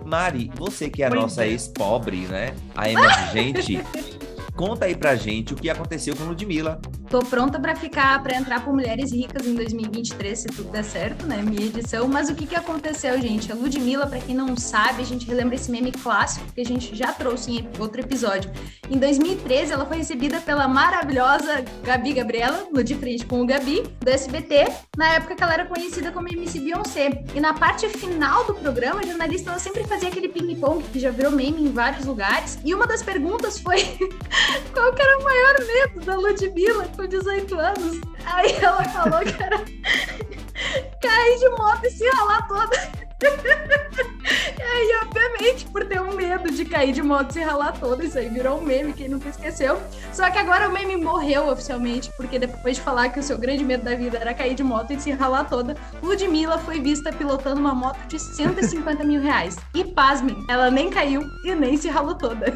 Mari, 0.04 0.50
você 0.54 0.88
que 0.88 1.02
é 1.02 1.06
a 1.06 1.11
nossa 1.11 1.44
é. 1.44 1.49
ex-pobre, 1.49 2.26
né? 2.26 2.54
A 2.75 2.88
emergente, 2.88 3.80
conta 4.56 4.86
aí 4.86 4.96
pra 4.96 5.14
gente 5.14 5.52
o 5.52 5.56
que 5.56 5.68
aconteceu 5.68 6.16
com 6.16 6.25
Ludmilla. 6.25 6.80
Tô 7.10 7.20
pronta 7.20 7.60
para 7.60 7.76
ficar, 7.76 8.20
para 8.22 8.36
entrar 8.36 8.64
por 8.64 8.75
Mulheres 8.75 9.12
Ricas 9.12 9.46
em 9.46 9.54
2023, 9.54 10.38
se 10.38 10.48
tudo 10.48 10.72
der 10.72 10.82
certo, 10.82 11.25
né? 11.25 11.40
Minha 11.40 11.66
edição. 11.66 12.08
Mas 12.08 12.28
o 12.28 12.34
que 12.34 12.46
que 12.46 12.56
aconteceu, 12.56 13.20
gente? 13.20 13.52
A 13.52 13.54
Ludmilla, 13.54 14.06
para 14.06 14.18
quem 14.18 14.34
não 14.34 14.56
sabe, 14.56 15.02
a 15.02 15.04
gente 15.04 15.26
relembra 15.26 15.54
esse 15.54 15.70
meme 15.70 15.92
clássico 15.92 16.50
que 16.52 16.60
a 16.60 16.64
gente 16.64 16.96
já 16.96 17.12
trouxe 17.12 17.52
em 17.52 17.68
outro 17.78 18.00
episódio. 18.00 18.50
Em 18.90 18.98
2013, 18.98 19.72
ela 19.72 19.86
foi 19.86 19.98
recebida 19.98 20.40
pela 20.40 20.66
maravilhosa 20.66 21.64
Gabi 21.84 22.14
Gabriela, 22.14 22.66
no 22.72 22.82
De 22.82 22.94
Frente 22.96 23.25
com 23.25 23.42
o 23.42 23.46
Gabi, 23.46 23.82
do 24.00 24.10
SBT, 24.10 24.66
na 24.96 25.14
época 25.14 25.36
que 25.36 25.42
ela 25.42 25.54
era 25.54 25.66
conhecida 25.66 26.10
como 26.10 26.28
MC 26.28 26.58
Beyoncé. 26.60 27.25
E 27.34 27.40
na 27.40 27.54
parte 27.54 27.88
final 27.88 28.44
do 28.44 28.54
programa, 28.54 29.00
a 29.00 29.06
jornalista 29.06 29.50
ela 29.50 29.58
sempre 29.60 29.84
fazia 29.84 30.08
aquele 30.08 30.28
ping-pong 30.28 30.82
que 30.92 30.98
já 30.98 31.10
virou 31.10 31.30
meme 31.30 31.62
em 31.62 31.70
vários 31.70 32.04
lugares. 32.04 32.58
E 32.64 32.75
uma 32.75 32.86
das 32.86 33.02
perguntas 33.02 33.58
foi 33.58 33.78
qual 34.72 34.92
que 34.92 35.02
era 35.02 35.18
o 35.18 35.24
maior 35.24 35.54
medo 35.66 36.00
da 36.00 36.16
Ludmilla 36.16 36.88
com 36.96 37.06
18 37.06 37.54
anos. 37.58 38.00
Aí 38.24 38.52
ela 38.56 38.84
falou 38.84 39.20
que 39.20 39.42
era 39.42 39.58
cair 41.00 41.38
de 41.38 41.48
moto 41.50 41.84
e 41.84 41.90
se 41.90 42.08
ralar 42.08 42.46
toda. 42.48 43.05
e 44.58 44.62
aí, 44.62 45.00
obviamente, 45.02 45.66
por 45.66 45.85
ter 45.87 46.00
um 46.00 46.14
medo 46.14 46.50
de 46.50 46.64
cair 46.64 46.92
de 46.92 47.02
moto 47.02 47.30
e 47.30 47.32
se 47.35 47.40
ralar 47.40 47.73
toda, 47.73 48.04
isso 48.04 48.18
aí 48.18 48.28
virou 48.28 48.58
um 48.58 48.62
meme, 48.62 48.92
quem 48.92 49.08
nunca 49.08 49.28
esqueceu. 49.28 49.80
Só 50.12 50.30
que 50.30 50.38
agora 50.38 50.68
o 50.68 50.73
meme 50.73 50.96
morreu 50.96 51.49
oficialmente, 51.49 52.11
porque 52.16 52.38
depois 52.38 52.76
de 52.76 52.82
falar 52.82 53.08
que 53.08 53.18
o 53.18 53.23
seu 53.23 53.38
grande 53.38 53.64
medo 53.64 53.85
da 53.85 53.94
vida 53.94 54.18
era 54.18 54.35
cair 54.35 54.54
de 54.54 54.62
moto 54.62 54.92
e 54.92 55.00
se 55.00 55.11
ralar 55.12 55.44
toda, 55.44 55.76
Ludmilla 56.02 56.58
foi 56.58 56.80
vista 56.80 57.12
pilotando 57.12 57.61
uma 57.61 57.75
moto 57.75 57.99
de 58.06 58.18
150 58.18 59.02
mil 59.04 59.20
reais. 59.20 59.56
E 59.75 59.85
pasmem, 59.85 60.37
ela 60.49 60.70
nem 60.70 60.90
caiu 60.90 61.23
e 61.44 61.54
nem 61.54 61.76
se 61.76 61.88
ralou 61.88 62.14
toda. 62.14 62.46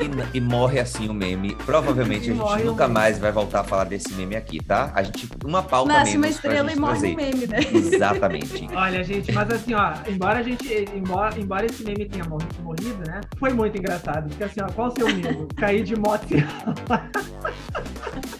e, 0.00 0.38
e, 0.38 0.40
morre 0.40 0.80
assim 0.80 1.08
o 1.08 1.14
meme. 1.14 1.54
Provavelmente 1.66 2.30
a 2.30 2.34
gente 2.34 2.64
nunca 2.64 2.88
mais 2.88 3.18
vai 3.18 3.32
voltar 3.32 3.60
a 3.60 3.64
falar 3.64 3.84
desse 3.84 4.12
meme 4.14 4.36
aqui, 4.36 4.62
tá? 4.62 4.90
A 4.94 5.02
gente, 5.02 5.28
uma 5.44 5.62
pauta 5.62 5.92
Nasce 5.92 6.16
menos 6.16 6.26
uma 6.26 6.28
estrela 6.28 6.72
e 6.72 6.76
morre 6.76 6.92
trazer. 6.92 7.12
um 7.12 7.16
meme, 7.16 7.46
né? 7.46 7.58
Exatamente. 7.72 8.68
Olha, 8.74 9.04
gente, 9.04 9.32
mas 9.32 9.50
assim, 9.50 9.74
ó, 9.74 9.89
embora 10.06 10.38
a 10.38 10.42
gente, 10.42 10.68
embora, 10.94 11.38
embora 11.38 11.66
esse 11.66 11.82
meme 11.84 12.06
tenha 12.06 12.24
morrido, 12.24 13.02
né? 13.06 13.20
Foi 13.38 13.52
muito 13.52 13.76
engraçado. 13.78 14.28
Porque 14.28 14.44
assim, 14.44 14.60
ó, 14.62 14.70
qual 14.72 14.88
o 14.88 14.90
seu 14.90 15.06
medo? 15.06 15.48
Cair 15.56 15.84
de 15.84 15.96
moto 15.96 16.26
e 16.30 16.44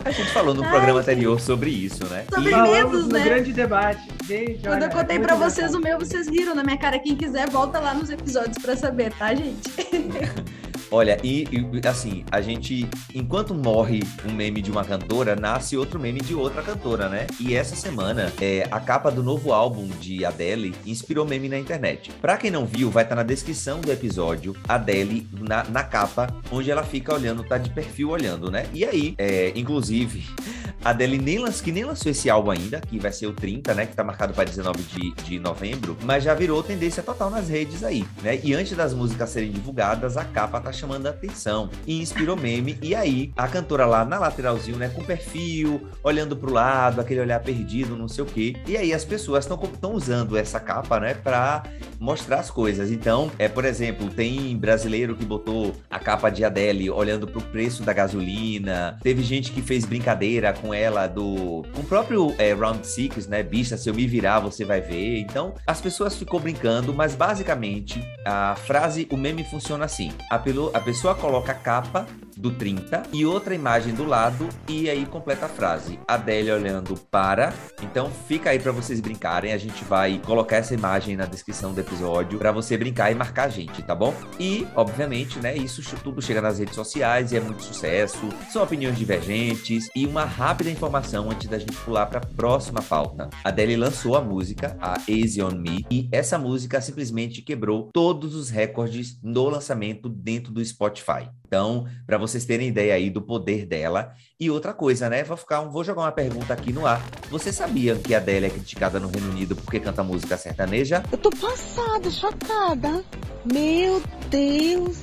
A 0.05 0.11
gente 0.11 0.31
falou 0.31 0.55
no 0.55 0.65
Ai, 0.65 0.71
programa 0.71 1.01
anterior 1.01 1.41
sobre 1.41 1.71
isso, 1.71 2.07
né? 2.07 2.25
Sobre 2.33 2.51
e... 2.51 2.63
medos, 2.63 3.09
né? 3.09 3.25
grande 3.25 3.53
debate. 3.53 4.09
Gente, 4.27 4.63
Quando 4.63 4.75
olha, 4.75 4.85
eu 4.85 4.91
contei 4.91 5.19
pra 5.19 5.35
vocês 5.35 5.75
o 5.75 5.81
meu, 5.81 5.99
vocês 5.99 6.29
riram 6.29 6.55
na 6.55 6.63
minha 6.63 6.79
cara. 6.79 6.99
Quem 6.99 7.17
quiser, 7.17 7.49
volta 7.51 7.79
lá 7.79 7.95
nos 7.95 8.11
episódios 8.11 8.59
pra 8.59 8.77
saber, 8.77 9.13
tá, 9.13 9.35
gente? 9.35 9.71
Olha, 10.91 11.19
e, 11.23 11.47
e, 11.53 11.89
assim, 11.89 12.25
a 12.31 12.41
gente, 12.41 12.89
enquanto 13.15 13.55
morre 13.55 14.03
um 14.29 14.33
meme 14.33 14.61
de 14.61 14.71
uma 14.71 14.85
cantora, 14.85 15.37
nasce 15.37 15.77
outro 15.77 16.01
meme 16.01 16.21
de 16.21 16.35
outra 16.35 16.63
cantora, 16.63 17.09
né? 17.09 17.29
E 17.39 17.55
essa 17.55 17.77
semana, 17.77 18.33
é, 18.41 18.67
a 18.71 18.81
capa 18.81 19.11
do 19.11 19.23
novo 19.23 19.53
álbum 19.53 19.87
de 19.87 20.25
Adele 20.25 20.75
inspirou 20.85 21.25
meme 21.25 21.49
na 21.49 21.59
internet. 21.59 22.11
Pra 22.21 22.37
quem 22.37 22.51
não 22.51 22.67
viu, 22.67 22.91
vai 22.91 23.05
estar 23.05 23.15
tá 23.15 23.23
na 23.23 23.27
descrição 23.27 23.81
do 23.81 23.93
episódio, 23.93 24.57
Adele 24.69 25.29
na, 25.33 25.63
na 25.65 25.85
capa, 25.85 26.27
onde 26.51 26.71
ela 26.71 26.83
fica 26.83 27.15
olhando, 27.15 27.45
tá 27.45 27.57
de 27.57 27.71
perfil 27.71 28.11
olhando, 28.11 28.51
né? 28.51 28.67
E 28.75 28.85
aí, 28.85 29.15
é, 29.17 29.53
inclusive, 29.55 30.25
a 30.85 30.91
Adele 30.91 31.19
nem, 31.19 31.39
lanç, 31.39 31.61
que 31.61 31.73
nem 31.73 31.85
lançou 31.85 32.11
esse 32.11 32.29
álbum 32.31 32.51
ainda, 32.51 32.81
que 32.81 32.99
vai 32.99 33.13
ser 33.13 33.27
o 33.27 33.33
30, 33.33 33.75
né? 33.75 33.87
Que 33.87 33.95
tá 33.95 34.05
marcado 34.05 34.33
para 34.33 34.45
19 34.45 34.83
de, 34.83 35.15
de 35.25 35.39
novembro, 35.39 35.97
mas 36.05 36.25
já 36.25 36.35
virou 36.35 36.63
tendência 36.63 37.03
total 37.03 37.31
nas 37.31 37.49
redes 37.49 37.85
aí, 37.85 38.05
né? 38.23 38.41
E 38.43 38.55
antes 38.55 38.77
das 38.77 38.95
músicas 38.95 39.31
serem 39.31 39.51
divulgadas, 39.51 40.17
a 40.17 40.25
capa 40.25 40.61
tá 40.61 40.73
chamando 40.73 41.07
a 41.07 41.11
atenção 41.11 41.71
e 41.87 42.01
inspirou 42.01 42.37
meme. 42.37 42.79
E 42.83 42.95
aí, 42.95 43.33
a 43.37 43.47
cantora 43.49 43.87
lá 43.87 44.05
na 44.05 44.19
lateralzinho, 44.19 44.77
né, 44.77 44.89
com 44.89 45.05
perfil, 45.05 45.87
olhando 46.03 46.37
pro 46.37 46.53
lado, 46.53 47.01
aquele 47.01 47.21
olhar 47.21 47.41
perdido, 47.41 47.97
não 47.97 48.09
sei 48.09 48.25
o 48.25 48.27
quê. 48.27 48.57
E 48.67 48.77
aí 48.77 48.93
as 48.93 49.05
pessoas 49.05 49.45
estão 49.45 49.95
usando 49.95 50.37
essa 50.37 50.59
capa, 50.59 50.99
né, 50.99 51.15
pra 51.15 51.63
mostrar 51.99 52.41
as 52.41 52.51
coisas. 52.51 52.91
Então, 52.91 53.31
é, 53.39 53.49
por 53.49 53.65
exemplo, 53.65 54.09
tem 54.09 54.57
brasileiro 54.57 55.15
que 55.15 55.25
botou 55.25 55.75
a 55.91 55.99
capa 55.99 56.31
de 56.31 56.45
Adele 56.45 56.91
olhando 56.91 57.27
pro 57.27 57.41
preço 57.41 57.83
da 57.83 57.93
gasolina. 57.93 58.99
Teve 59.03 59.23
gente 59.23 59.53
que 59.53 59.61
fez 59.61 59.85
brincadeira 59.85 60.53
com 60.53 60.70
ela 60.73 61.07
do 61.07 61.63
com 61.75 61.81
o 61.81 61.85
próprio 61.85 62.35
é, 62.39 62.53
Round 62.53 62.87
Six, 62.87 63.27
né, 63.27 63.43
bicha, 63.43 63.77
se 63.77 63.89
eu 63.89 63.95
me 63.95 64.07
virar, 64.07 64.41
você 64.41 64.65
vai 64.65 64.81
ver. 64.81 65.19
Então, 65.21 65.55
as 65.67 65.81
pessoas 65.81 66.17
ficou 66.17 66.41
brincando, 66.41 66.93
mas 66.93 67.15
basicamente 67.15 68.03
a 68.25 68.55
frase, 68.57 69.07
o 69.11 69.17
meme 69.17 69.45
funciona 69.45 69.85
assim. 69.85 70.13
A, 70.31 70.39
pelo, 70.39 70.71
a 70.75 70.81
pessoa 70.81 71.15
coloca 71.15 71.53
a 71.53 71.55
capa 71.55 72.07
do 72.41 72.51
30 72.53 73.03
e 73.13 73.25
outra 73.25 73.55
imagem 73.55 73.95
do 73.95 74.05
lado 74.05 74.49
e 74.69 74.89
aí 74.89 75.05
completa 75.07 75.47
a 75.47 75.49
frase. 75.49 75.99
Adélia 76.09 76.55
olhando 76.55 76.95
para. 77.11 77.53
Então 77.83 78.11
fica 78.27 78.51
aí 78.51 78.59
para 78.59 78.73
vocês 78.73 79.01
brincarem. 79.01 79.53
A 79.53 79.59
gente 79.59 79.85
vai 79.85 80.21
colocar 80.25 80.57
essa 80.57 80.75
imagem 80.75 81.17
na 81.17 81.27
descrição 81.27 81.73
do 81.73 81.81
episódio 81.81 82.39
para 82.39 82.53
você 82.53 82.77
brincar 82.77 83.13
e 83.13 83.15
marcar 83.15 83.45
a 83.45 83.49
gente, 83.49 83.83
tá 83.83 83.95
bom? 83.95 84.15
E, 84.39 84.67
obviamente, 84.75 85.39
né, 85.39 85.57
isso 85.57 85.83
tudo 86.03 86.23
chega 86.23 86.41
nas 86.41 86.59
redes 86.59 86.75
sociais 86.75 87.33
e 87.33 87.37
é 87.37 87.41
muito 87.41 87.63
sucesso. 87.63 88.29
São 88.51 88.63
opiniões 88.63 88.97
divergentes 88.97 89.89
e 89.95 90.07
uma 90.07 90.25
rápida 90.25 90.71
informação 90.71 91.31
antes 91.31 91.49
da 91.49 91.59
gente 91.59 91.77
pular 91.79 92.07
para 92.07 92.19
a 92.19 92.27
próxima 92.27 92.81
pauta. 92.81 93.29
A 93.45 93.49
Adele 93.49 93.77
lançou 93.77 94.17
a 94.17 94.21
música, 94.21 94.77
a 94.81 94.95
Easy 95.09 95.43
on 95.43 95.53
Me, 95.53 95.85
e 95.91 96.09
essa 96.13 96.39
música 96.39 96.81
simplesmente 96.81 97.43
quebrou 97.43 97.91
todos 97.93 98.35
os 98.35 98.49
recordes 98.49 99.19
no 99.23 99.49
lançamento 99.49 100.09
dentro 100.09 100.53
do 100.53 100.65
Spotify. 100.65 101.29
Então, 101.51 101.85
para 102.07 102.17
vocês 102.17 102.45
terem 102.45 102.69
ideia 102.69 102.95
aí 102.95 103.11
do 103.11 103.21
poder 103.21 103.67
dela. 103.67 104.15
E 104.39 104.49
outra 104.49 104.73
coisa, 104.73 105.11
né? 105.11 105.25
Vou, 105.25 105.37
ficar, 105.37 105.63
vou 105.63 105.83
jogar 105.83 106.03
uma 106.03 106.13
pergunta 106.13 106.55
aqui 106.55 106.73
no 106.73 106.87
ar. 106.87 107.05
Você 107.29 107.53
sabia 107.53 107.97
que 107.97 108.15
a 108.15 108.19
Adele 108.19 108.47
é 108.47 108.51
criticada 108.51 109.01
no 109.01 109.09
Reino 109.09 109.31
Unido 109.31 109.57
porque 109.57 109.81
canta 109.81 110.05
música 110.05 110.37
sertaneja? 110.37 111.03
Eu 111.11 111.19
tô 111.19 111.29
passada, 111.29 112.09
chocada. 112.09 113.05
Meu 113.45 114.01
Deus. 114.31 114.99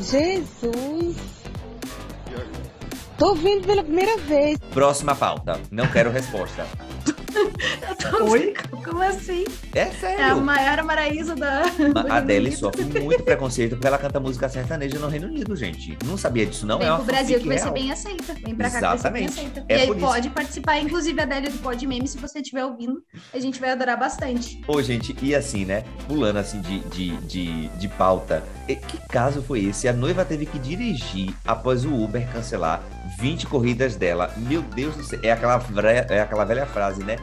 Jesus. 0.00 1.16
Tô 3.16 3.28
ouvindo 3.28 3.68
pela 3.68 3.84
primeira 3.84 4.18
vez. 4.18 4.58
Próxima 4.74 5.14
pauta. 5.14 5.60
Não 5.70 5.86
quero 5.86 6.10
resposta. 6.10 6.66
Eu 7.88 7.96
tô 7.96 8.24
Oi? 8.30 8.54
Como 8.84 9.02
assim? 9.02 9.44
É 9.74 9.86
sério. 9.86 10.20
É 10.20 10.30
a 10.30 10.34
Maiara 10.34 10.82
Maraísa 10.82 11.34
da. 11.34 11.64
A 12.08 12.16
Adele 12.16 12.52
sofre 12.56 12.84
muito 12.84 13.22
preconceito 13.22 13.72
porque 13.72 13.86
ela 13.86 13.98
canta 13.98 14.18
música 14.18 14.48
sertaneja 14.48 14.98
no 14.98 15.08
Reino 15.08 15.26
Unido, 15.26 15.54
gente. 15.54 15.96
Não 16.04 16.16
sabia 16.16 16.46
disso, 16.46 16.66
não? 16.66 16.78
Vem 16.78 16.88
é 16.88 16.94
pro 16.94 17.04
Brasil 17.04 17.40
que 17.40 17.48
vai 17.48 17.58
ser 17.58 17.70
bem 17.72 17.92
aceita. 17.92 18.34
Vem 18.34 18.54
pra 18.54 18.70
cá 18.70 18.78
Exatamente. 18.78 19.28
que 19.28 19.34
vai 19.34 19.44
ser 19.44 19.50
bem 19.50 19.60
aceita. 19.60 19.66
É 19.68 19.76
e 19.76 19.80
aí 19.80 20.00
pode 20.00 20.30
participar, 20.30 20.78
inclusive 20.78 21.20
a 21.20 21.24
Adele 21.24 21.48
do 21.48 21.58
Pod 21.58 21.86
Meme, 21.86 22.08
se 22.08 22.18
você 22.18 22.38
estiver 22.40 22.64
ouvindo, 22.64 23.02
a 23.32 23.38
gente 23.38 23.60
vai 23.60 23.70
adorar 23.70 23.98
bastante. 23.98 24.60
Ô, 24.66 24.80
gente, 24.82 25.16
e 25.20 25.34
assim, 25.34 25.64
né? 25.64 25.84
Pulando 26.06 26.38
assim 26.38 26.60
de, 26.60 26.80
de, 26.80 27.16
de, 27.18 27.68
de 27.68 27.88
pauta. 27.88 28.42
Que 28.66 28.98
caso 29.08 29.42
foi 29.42 29.64
esse? 29.64 29.88
A 29.88 29.92
noiva 29.92 30.24
teve 30.24 30.46
que 30.46 30.58
dirigir 30.58 31.34
após 31.44 31.84
o 31.84 31.94
Uber 31.94 32.26
cancelar 32.32 32.82
20 33.18 33.46
corridas 33.46 33.96
dela. 33.96 34.32
Meu 34.36 34.62
Deus 34.62 34.96
do 34.96 35.04
céu. 35.04 35.20
É 35.22 35.32
aquela, 35.32 35.62
é 36.10 36.20
aquela 36.20 36.44
velha 36.44 36.66
frase, 36.66 37.04
né? 37.04 37.16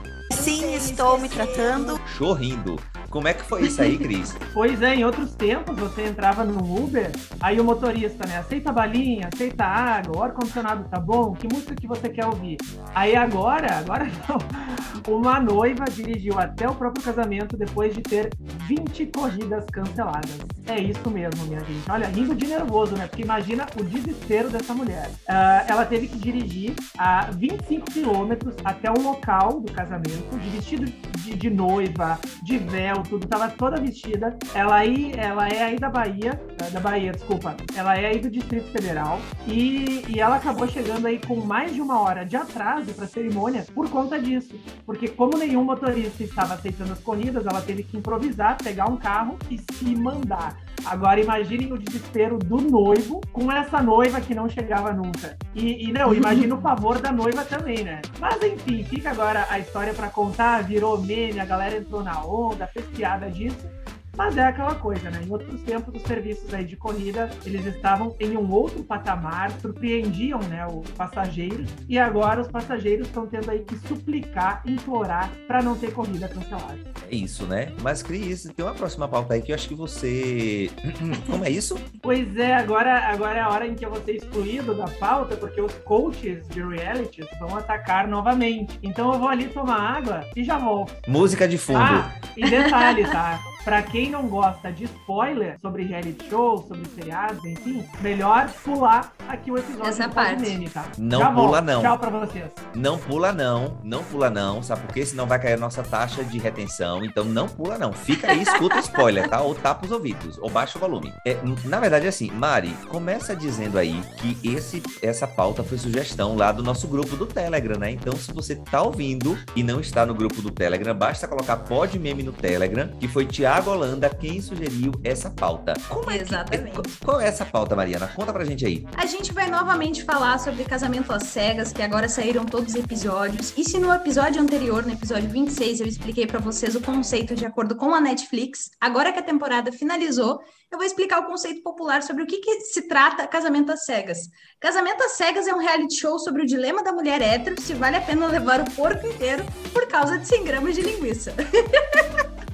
Sim, 0.43 0.73
estou 0.75 1.17
me 1.17 1.29
tratando. 1.29 1.97
Chorrindo. 2.17 2.77
Como 3.13 3.27
é 3.27 3.33
que 3.35 3.43
foi 3.43 3.67
isso 3.67 3.79
aí, 3.79 3.95
Cris? 3.95 4.35
pois 4.55 4.81
é, 4.81 4.95
em 4.95 5.05
outros 5.05 5.35
tempos 5.35 5.77
você 5.77 6.07
entrava 6.07 6.43
no 6.43 6.83
Uber, 6.83 7.11
aí 7.39 7.59
o 7.59 7.63
motorista, 7.63 8.27
né, 8.27 8.37
aceita 8.39 8.71
balinha, 8.71 9.29
aceita 9.31 9.63
água, 9.63 10.17
o 10.17 10.23
ar-condicionado 10.23 10.85
tá 10.89 10.99
bom, 10.99 11.35
que 11.35 11.47
música 11.47 11.75
que 11.75 11.85
você 11.85 12.09
quer 12.09 12.25
ouvir? 12.25 12.57
Aí 12.95 13.15
agora, 13.15 13.77
agora 13.77 14.09
não, 14.27 15.13
uma 15.15 15.39
noiva 15.39 15.85
dirigiu 15.85 16.39
até 16.39 16.67
o 16.67 16.73
próprio 16.73 17.03
casamento 17.03 17.55
depois 17.55 17.93
de 17.93 18.01
ter 18.01 18.31
20 18.67 19.05
corridas 19.05 19.63
canceladas. 19.71 20.39
É 20.65 20.81
isso 20.81 21.07
mesmo, 21.11 21.45
minha 21.45 21.59
gente. 21.59 21.91
Olha, 21.91 22.07
rindo 22.07 22.33
de 22.33 22.47
nervoso, 22.47 22.95
né? 22.95 23.05
Porque 23.05 23.21
imagina 23.21 23.67
o 23.79 23.83
desespero 23.83 24.49
dessa 24.49 24.73
mulher. 24.73 25.09
Uh, 25.29 25.67
ela 25.67 25.85
teve 25.85 26.07
que 26.07 26.17
dirigir 26.17 26.73
a 26.97 27.29
25 27.31 27.91
quilômetros 27.91 28.55
até 28.63 28.89
o 28.89 28.99
local 28.99 29.59
do 29.59 29.71
casamento, 29.71 30.39
de 30.39 30.49
vestido 30.49 30.85
de, 31.19 31.35
de 31.35 31.49
noiva, 31.49 32.17
de 32.43 32.57
véu, 32.57 33.02
tudo, 33.03 33.27
tava 33.27 33.49
toda 33.49 33.79
vestida. 33.79 34.37
Ela 34.53 34.75
aí, 34.75 35.11
ela 35.15 35.47
é 35.47 35.63
aí 35.63 35.77
da 35.77 35.89
Bahia, 35.89 36.39
da 36.71 36.79
Bahia, 36.79 37.11
desculpa. 37.11 37.55
Ela 37.75 37.97
é 37.97 38.07
aí 38.07 38.19
do 38.19 38.29
Distrito 38.29 38.71
Federal 38.71 39.19
e, 39.47 40.03
e 40.09 40.19
ela 40.19 40.37
acabou 40.37 40.67
chegando 40.67 41.05
aí 41.05 41.19
com 41.19 41.35
mais 41.35 41.73
de 41.73 41.81
uma 41.81 41.99
hora 42.01 42.25
de 42.25 42.35
atraso 42.35 42.93
para 42.93 43.05
a 43.05 43.07
cerimônia 43.07 43.65
por 43.73 43.89
conta 43.89 44.19
disso, 44.19 44.55
porque 44.85 45.07
como 45.07 45.37
nenhum 45.37 45.63
motorista 45.63 46.23
estava 46.23 46.53
aceitando 46.53 46.93
as 46.93 46.99
corridas, 46.99 47.45
ela 47.45 47.61
teve 47.61 47.83
que 47.83 47.97
improvisar, 47.97 48.57
pegar 48.57 48.89
um 48.89 48.97
carro 48.97 49.37
e 49.49 49.57
se 49.57 49.95
mandar. 49.95 50.57
Agora 50.85 51.19
imaginem 51.19 51.71
o 51.71 51.77
desespero 51.77 52.37
do 52.37 52.57
noivo 52.57 53.21
com 53.31 53.51
essa 53.51 53.81
noiva 53.81 54.19
que 54.19 54.35
não 54.35 54.49
chegava 54.49 54.91
nunca. 54.91 55.37
E, 55.55 55.89
e 55.89 55.91
não, 55.91 56.13
imagina 56.15 56.55
o 56.55 56.61
pavor 56.61 56.99
da 56.99 57.11
noiva 57.11 57.43
também, 57.45 57.83
né? 57.83 58.01
Mas 58.19 58.41
enfim, 58.43 58.83
fica 58.83 59.11
agora 59.11 59.45
a 59.49 59.59
história 59.59 59.93
para 59.93 60.09
contar, 60.09 60.63
virou 60.63 61.01
meme, 61.01 61.39
a 61.39 61.45
galera 61.45 61.77
entrou 61.77 62.03
na 62.03 62.23
onda, 62.23 62.67
fez 62.67 62.85
piada 62.87 63.29
disso. 63.29 63.67
Mas 64.15 64.37
é 64.37 64.43
aquela 64.43 64.75
coisa, 64.75 65.09
né? 65.09 65.21
Em 65.25 65.31
outros 65.31 65.61
tempos, 65.61 65.95
os 65.95 66.03
serviços 66.03 66.53
aí 66.53 66.63
de 66.63 66.75
corrida, 66.75 67.29
eles 67.45 67.65
estavam 67.65 68.15
em 68.19 68.37
um 68.37 68.51
outro 68.51 68.83
patamar, 68.83 69.51
surpreendiam, 69.59 70.39
né, 70.43 70.65
os 70.67 70.89
passageiros, 70.91 71.69
e 71.89 71.97
agora 71.97 72.41
os 72.41 72.47
passageiros 72.47 73.07
estão 73.07 73.25
tendo 73.25 73.49
aí 73.49 73.59
que 73.59 73.75
suplicar, 73.87 74.61
implorar 74.65 75.31
para 75.47 75.61
não 75.63 75.75
ter 75.75 75.91
corrida 75.91 76.27
cancelada. 76.27 76.79
É 77.09 77.15
isso, 77.15 77.45
né? 77.45 77.71
Mas, 77.81 78.03
Cris, 78.03 78.51
tem 78.55 78.65
uma 78.65 78.75
próxima 78.75 79.07
pauta 79.07 79.33
aí 79.33 79.41
que 79.41 79.51
eu 79.51 79.55
acho 79.55 79.67
que 79.67 79.75
você... 79.75 80.69
Como 81.29 81.43
é 81.43 81.49
isso? 81.49 81.75
Pois 82.01 82.37
é, 82.37 82.55
agora, 82.55 83.07
agora 83.07 83.39
é 83.39 83.41
a 83.41 83.49
hora 83.49 83.67
em 83.67 83.75
que 83.75 83.85
eu 83.85 83.89
vou 83.89 84.01
ser 84.03 84.13
excluído 84.17 84.75
da 84.75 84.85
pauta, 84.85 85.35
porque 85.35 85.59
os 85.59 85.73
coaches 85.85 86.47
de 86.49 86.61
realities 86.61 87.27
vão 87.39 87.55
atacar 87.57 88.07
novamente. 88.07 88.79
Então 88.83 89.11
eu 89.11 89.19
vou 89.19 89.27
ali 89.29 89.47
tomar 89.47 89.97
água 89.97 90.21
e 90.35 90.43
já 90.43 90.57
volto. 90.57 90.93
Música 91.07 91.47
de 91.47 91.57
fundo. 91.57 91.79
Ah, 91.79 92.13
e 92.37 92.49
detalhe, 92.49 93.03
tá? 93.05 93.39
Pra 93.63 93.81
quem 93.81 94.09
não 94.09 94.27
gosta 94.27 94.69
de 94.73 94.83
spoiler 94.83 95.57
sobre 95.61 95.83
reality 95.85 96.29
show, 96.29 96.65
sobre 96.67 96.83
seriados, 96.89 97.43
enfim, 97.45 97.85
melhor 98.01 98.49
pular 98.61 99.13
aqui 99.29 99.51
o 99.51 99.57
episódio 99.57 99.87
Essa 99.87 100.07
do 100.09 100.13
parte. 100.13 100.41
Meme, 100.41 100.69
tá? 100.69 100.85
Não 100.97 101.19
Já 101.19 101.29
pula, 101.31 101.47
volto. 101.47 101.63
não. 101.63 101.81
Tchau 101.81 101.97
pra 101.97 102.09
vocês. 102.09 102.51
Não 102.75 102.97
pula 102.97 103.31
não, 103.31 103.77
não 103.81 104.03
pula 104.03 104.29
não, 104.29 104.61
sabe 104.61 104.81
por 104.81 104.93
quê? 104.93 105.05
Senão 105.05 105.25
vai 105.25 105.39
cair 105.39 105.53
a 105.53 105.57
nossa 105.57 105.81
taxa 105.81 106.25
de 106.25 106.37
retenção, 106.37 107.05
então 107.05 107.23
não 107.23 107.47
pula 107.47 107.77
não. 107.77 107.93
Fica 107.93 108.31
aí, 108.31 108.41
escuta 108.41 108.75
o 108.75 108.79
spoiler, 108.79 109.29
tá? 109.29 109.39
Ou 109.39 109.55
tapa 109.55 109.85
os 109.85 109.91
ouvidos, 109.93 110.37
ou 110.39 110.49
baixa 110.49 110.77
o 110.77 110.81
volume. 110.81 111.13
É, 111.25 111.37
na 111.63 111.79
verdade, 111.79 112.05
assim, 112.05 112.29
Mari, 112.31 112.75
começa 112.89 113.33
dizendo 113.33 113.77
aí 113.77 114.01
que 114.17 114.37
esse, 114.43 114.83
essa 115.01 115.25
pauta 115.25 115.63
foi 115.63 115.77
sugestão 115.77 116.35
lá 116.35 116.51
do 116.51 116.61
nosso 116.61 116.85
grupo 116.85 117.15
do 117.15 117.25
Telegram, 117.25 117.79
né? 117.79 117.91
Então, 117.91 118.13
se 118.17 118.33
você 118.33 118.57
tá 118.57 118.81
ouvindo 118.81 119.37
e 119.55 119.63
não 119.63 119.79
está 119.79 120.05
no 120.05 120.13
grupo 120.13 120.41
do 120.41 120.51
Telegram, 120.51 120.93
basta 120.93 121.29
colocar 121.29 121.55
pod 121.55 121.97
meme 121.97 122.23
no 122.23 122.33
Telegram, 122.33 122.89
que 122.99 123.07
foi 123.07 123.25
Tiago 123.25 123.52
Holanda 123.61 124.09
quem 124.09 124.41
sugeriu 124.41 124.91
essa 125.03 125.29
pauta. 125.29 125.73
Como 125.89 126.09
é 126.09 126.17
que- 126.17 126.23
Exatamente. 126.23 126.81
qual 127.03 127.19
é 127.21 127.27
essa 127.27 127.45
pauta, 127.45 127.75
Mariana? 127.75 128.07
Conta 128.15 128.31
pra 128.33 128.43
gente 128.45 128.65
aí. 128.65 128.85
A 128.97 129.05
gente 129.05 129.31
vai 129.33 129.49
novamente 129.49 130.03
falar 130.03 130.39
sobre 130.39 130.63
casamento 130.63 131.11
às 131.13 131.23
cegas, 131.23 131.71
que 131.71 131.81
agora 131.81 132.07
saíram 132.09 132.45
todos 132.45 132.73
os 132.73 132.79
episódios. 132.79 133.53
E 133.57 133.63
se 133.63 133.77
no 133.79 133.93
episódio 133.93 134.41
anterior, 134.41 134.85
no 134.85 134.91
episódio 134.93 135.29
26, 135.29 135.81
eu 135.81 135.87
expliquei 135.87 136.25
pra 136.25 136.39
vocês 136.39 136.75
o 136.75 136.81
conceito 136.81 137.35
de 137.35 137.45
acordo 137.45 137.75
com 137.75 137.93
a 137.93 138.01
Netflix, 138.01 138.71
agora 138.79 139.11
que 139.11 139.19
a 139.19 139.23
temporada 139.23 139.71
finalizou, 139.71 140.39
eu 140.71 140.77
vou 140.77 140.85
explicar 140.85 141.19
o 141.19 141.25
conceito 141.27 141.61
popular 141.61 142.01
sobre 142.01 142.23
o 142.23 142.27
que, 142.27 142.37
que 142.37 142.61
se 142.61 142.87
trata 142.87 143.27
casamento 143.27 143.71
às 143.71 143.85
cegas. 143.85 144.17
Casamento 144.59 145.03
às 145.03 145.11
cegas 145.11 145.45
é 145.47 145.53
um 145.53 145.59
reality 145.59 145.99
show 145.99 146.17
sobre 146.17 146.41
o 146.43 146.45
dilema 146.45 146.83
da 146.83 146.91
mulher 146.91 147.21
hétero 147.21 147.59
se 147.61 147.73
vale 147.73 147.97
a 147.97 148.01
pena 148.01 148.27
levar 148.27 148.61
o 148.61 148.71
porco 148.71 149.05
inteiro 149.05 149.43
por 149.71 149.87
causa 149.87 150.17
de 150.17 150.27
100 150.27 150.43
gramas 150.43 150.75
de 150.75 150.81
linguiça. 150.81 151.33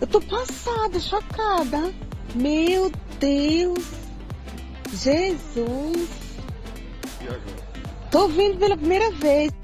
Eu 0.01 0.07
tô 0.07 0.21
passada, 0.21 0.88
chocada. 0.97 1.91
Meu 2.33 2.89
Deus. 3.19 3.83
Jesus. 4.93 6.07
Tô 8.09 8.29
vindo 8.29 8.57
pela 8.57 8.77
primeira 8.77 9.11
vez. 9.11 9.51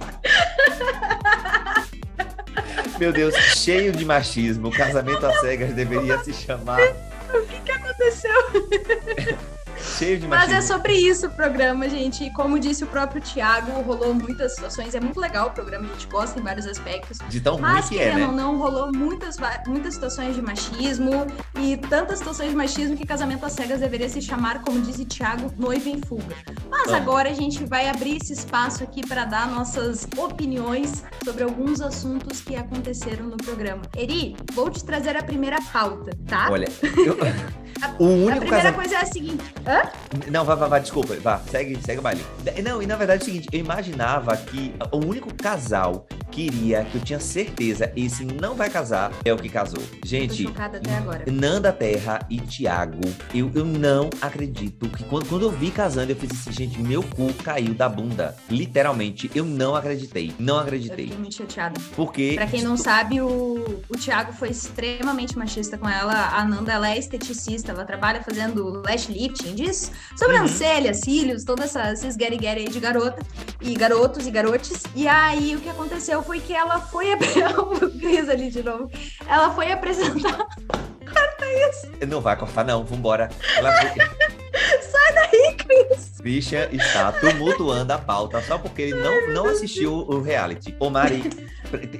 Meu 3.00 3.12
Deus, 3.12 3.34
cheio 3.36 3.91
de 3.91 4.05
machismo. 4.05 4.72
Casamento 4.72 5.25
às 5.25 5.41
cegas 5.41 5.74
deveria 5.74 6.17
se 6.20 6.34
chamar. 6.34 6.79
O 7.36 7.46
que, 7.48 7.60
que 7.60 7.72
aconteceu? 7.72 8.32
Cheio 9.97 10.19
de 10.19 10.27
Mas 10.27 10.49
machismo. 10.49 10.57
é 10.57 10.61
sobre 10.61 10.93
isso 10.93 11.27
o 11.27 11.29
programa, 11.29 11.87
gente. 11.89 12.23
E 12.25 12.29
como 12.31 12.59
disse 12.59 12.83
o 12.83 12.87
próprio 12.87 13.21
Thiago, 13.21 13.71
rolou 13.81 14.13
muitas 14.13 14.53
situações. 14.55 14.93
É 14.95 14.99
muito 14.99 15.19
legal 15.19 15.47
o 15.47 15.51
programa, 15.51 15.85
a 15.85 15.93
gente 15.93 16.07
gosta 16.07 16.39
em 16.39 16.43
vários 16.43 16.65
aspectos. 16.67 17.17
De 17.29 17.39
tão 17.39 17.53
ruim 17.53 17.61
Mas, 17.63 17.89
que 17.89 17.97
é, 17.99 18.11
querendo 18.11 18.29
ou 18.29 18.31
né? 18.35 18.41
não, 18.43 18.57
rolou 18.57 18.91
muitas, 18.93 19.37
muitas 19.67 19.93
situações 19.93 20.35
de 20.35 20.41
machismo 20.41 21.25
e 21.59 21.77
tantas 21.77 22.19
situações 22.19 22.49
de 22.49 22.55
machismo 22.55 22.95
que 22.97 23.05
Casamento 23.05 23.45
às 23.45 23.53
Cegas 23.53 23.79
deveria 23.79 24.09
se 24.09 24.21
chamar, 24.21 24.61
como 24.61 24.81
disse 24.81 25.05
Thiago, 25.05 25.51
Noiva 25.57 25.89
em 25.89 26.01
Fuga. 26.01 26.35
Mas 26.69 26.85
Vamos. 26.87 26.93
agora 27.01 27.29
a 27.29 27.33
gente 27.33 27.63
vai 27.65 27.87
abrir 27.89 28.17
esse 28.17 28.33
espaço 28.33 28.83
aqui 28.83 29.05
para 29.07 29.25
dar 29.25 29.47
nossas 29.47 30.07
opiniões 30.17 31.03
sobre 31.23 31.43
alguns 31.43 31.81
assuntos 31.81 32.41
que 32.41 32.55
aconteceram 32.55 33.25
no 33.25 33.37
programa. 33.37 33.81
Eri, 33.96 34.35
vou 34.53 34.70
te 34.70 34.83
trazer 34.83 35.15
a 35.15 35.24
primeira 35.24 35.57
pauta, 35.72 36.11
tá? 36.27 36.48
Olha, 36.51 36.67
eu- 37.05 37.17
o 38.00 38.05
a 38.05 38.07
único 38.07 38.40
primeira 38.42 38.72
casamento. 38.72 38.75
coisa 38.75 38.96
é 38.96 38.98
a 39.01 39.05
seguinte. 39.05 39.44
Hã? 39.68 39.81
Não, 40.31 40.44
vai, 40.46 40.55
vai, 40.55 40.70
vai, 40.70 40.81
desculpa. 40.81 41.16
Vá, 41.22 41.40
segue, 41.50 41.77
segue 41.83 42.00
o 42.00 42.01
baile. 42.01 42.25
Não, 42.64 42.81
e 42.81 42.85
na 42.88 42.96
verdade 42.96 43.22
é 43.22 43.24
o 43.24 43.25
seguinte, 43.25 43.48
eu 43.51 43.59
imaginava 43.59 44.35
que 44.38 44.74
o 44.92 44.98
único 44.98 45.33
casal 45.35 46.07
que 46.31 46.44
iria, 46.44 46.83
que 46.85 46.96
eu 46.98 47.01
tinha 47.01 47.20
certeza, 47.20 47.92
esse 47.96 48.25
não 48.25 48.55
vai 48.55 48.70
casar, 48.70 49.11
é 49.24 49.33
o 49.33 49.38
que 49.38 49.48
casou. 49.50 49.79
Tô 49.81 50.07
Gente, 50.07 50.44
chocada 50.44 50.77
até 50.77 50.96
agora. 50.98 51.24
Nanda 51.31 51.72
Terra 51.72 52.20
e 52.29 52.40
Thiago, 52.42 53.00
eu, 53.33 53.50
eu 53.55 53.64
não 53.66 54.09
acredito 54.22 54.90
que 54.90 55.03
quando, 55.05 55.27
quando 55.27 55.44
eu 55.44 55.51
vi 55.51 55.72
casando, 55.72 56.11
eu 56.11 56.16
fiz 56.16 56.31
assim, 56.31 56.51
gente, 56.51 56.79
meu 56.81 57.01
cu 57.03 57.33
caiu 57.44 57.74
da 57.74 57.88
bunda. 57.88 58.35
Literalmente, 58.50 59.29
eu 59.33 59.46
não 59.46 59.75
acreditei. 59.75 60.33
Não 60.40 60.55
Eu 60.55 60.61
acreditei. 60.61 61.05
fiquei 61.05 61.18
muito 61.18 61.35
chateada. 61.35 61.79
Porque. 61.96 62.33
Pra 62.35 62.48
quem 62.48 62.61
não 62.61 62.75
sabe, 62.75 63.22
o, 63.22 63.81
o 63.90 63.98
Thiago 63.98 64.33
foi 64.33 64.50
extremamente 64.50 65.38
machista 65.38 65.77
com 65.77 65.88
ela. 65.88 66.29
A 66.35 66.44
Nanda, 66.46 66.74
ela 66.74 66.90
é 66.90 66.98
esteticista, 66.98 67.74
ela 67.75 67.85
trabalha 67.85 68.24
fazendo 68.24 68.81
lash 68.85 69.07
lifting, 69.07 69.53
diz 69.53 69.92
sobrancelha, 70.18 70.94
cílios, 70.94 71.44
todas 71.44 71.75
essas, 71.75 72.03
esses 72.03 72.16
get 72.16 72.33
get 72.42 72.57
aí 72.57 72.70
de 72.70 72.79
garota, 72.79 73.22
e 73.61 73.74
garotos 73.75 74.25
e 74.25 74.31
garotes. 74.31 74.83
E 74.96 75.07
aí, 75.07 75.55
o 75.55 75.61
que 75.61 75.70
aconteceu 75.70 76.24
foi 76.24 76.40
que 76.40 76.53
ela 76.53 76.79
foi... 76.79 77.14
o 77.14 78.00
Cris 78.00 78.29
ali 78.29 78.50
de 78.50 78.64
novo. 78.64 78.90
Ela 79.27 79.51
foi 79.51 79.72
apresentar... 79.72 80.48
Não 82.07 82.20
vai 82.20 82.35
cortar, 82.35 82.66
não, 82.66 82.83
vambora. 82.83 83.29
Ela. 83.55 83.72
Sai 83.72 85.14
daí, 85.14 85.55
Cris! 85.55 86.20
Bicha 86.22 86.70
está 86.72 87.11
tumultuando 87.11 87.94
a 87.94 87.98
pauta 87.98 88.42
só 88.42 88.57
porque 88.57 88.83
ele 88.83 88.96
não, 88.96 89.33
não 89.33 89.46
assistiu 89.46 89.94
o 89.94 90.22
reality. 90.22 90.75
Ô, 90.79 90.90
Mari, 90.90 91.29